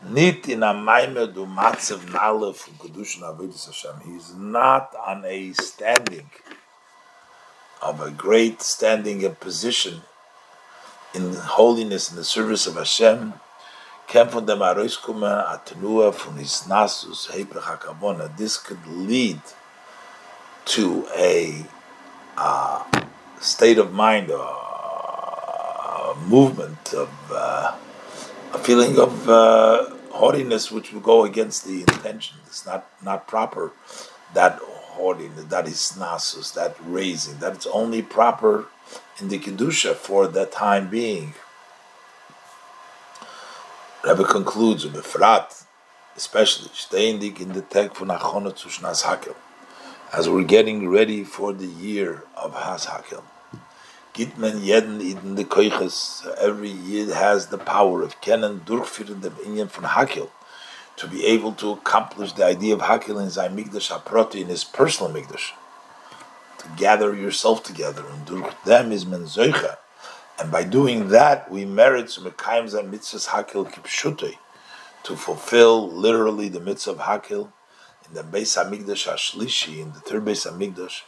[0.00, 4.00] Nit in a maime du matzev nale from Kedushin Avedis Hashem.
[4.04, 6.30] He's not on a standing
[7.82, 10.02] of a great standing and position
[11.14, 13.34] in holiness in the service of Hashem.
[14.10, 18.34] Von dem Aroiskumen Atenua von Hisnasus Hepech HaKavona.
[18.38, 19.38] This could lead
[20.64, 21.66] to a
[23.38, 27.76] state of mind, or a movement of uh,
[28.54, 32.38] a feeling of uh, haughtiness, which will go against the intention.
[32.46, 33.72] It's not not proper.
[34.32, 38.68] That haughtiness, that is nasus, that raising, that it's only proper
[39.20, 41.34] in the kedusha for that time being.
[44.08, 45.66] Rebbe concludes with Befrat,
[46.16, 49.34] especially staying in the tek von Achonot zu Hakhel
[50.14, 53.22] as we're getting ready for the year of Has Hakhel.
[54.14, 56.26] Gitmen jeden in the koiches.
[56.38, 60.30] Every yid has the power of kennen durchführen dem inyan von Hakhel
[60.96, 64.64] to be able to accomplish the idea of Hakhel in sein Migdash Aproti in his
[64.64, 65.52] personal Migdash.
[66.60, 69.76] To gather yourself together and durch them is men zoicha.
[70.40, 74.36] And by doing that, we merit to mekayim zan mitzvahs Hakhel kipshutei
[75.02, 77.52] to fulfill literally the mitzvah of Hakel
[78.06, 81.02] in the Beis Hamikdash Ashlishi, in the third Beis Hamikdash,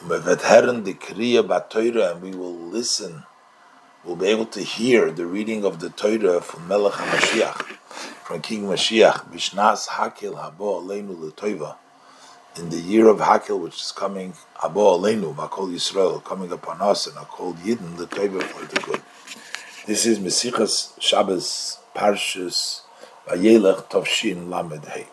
[0.00, 3.24] and we will listen,
[4.04, 7.62] we'll be able to hear the reading of the Torah from Melech HaMashiach,
[8.24, 11.76] from King Mashiach, Bishnas Hakhel Habo Aleinu Letoiva,
[12.56, 17.06] in the year of Hakhel, which is coming, Abo Aleinu, Makol Yisrael, coming upon us,
[17.06, 19.02] and called Yidden, the Toiva for the good.
[19.86, 22.82] This is Mesichas Shabbos Parshas
[23.26, 25.06] Vayelech Tovshin Lamed Hey.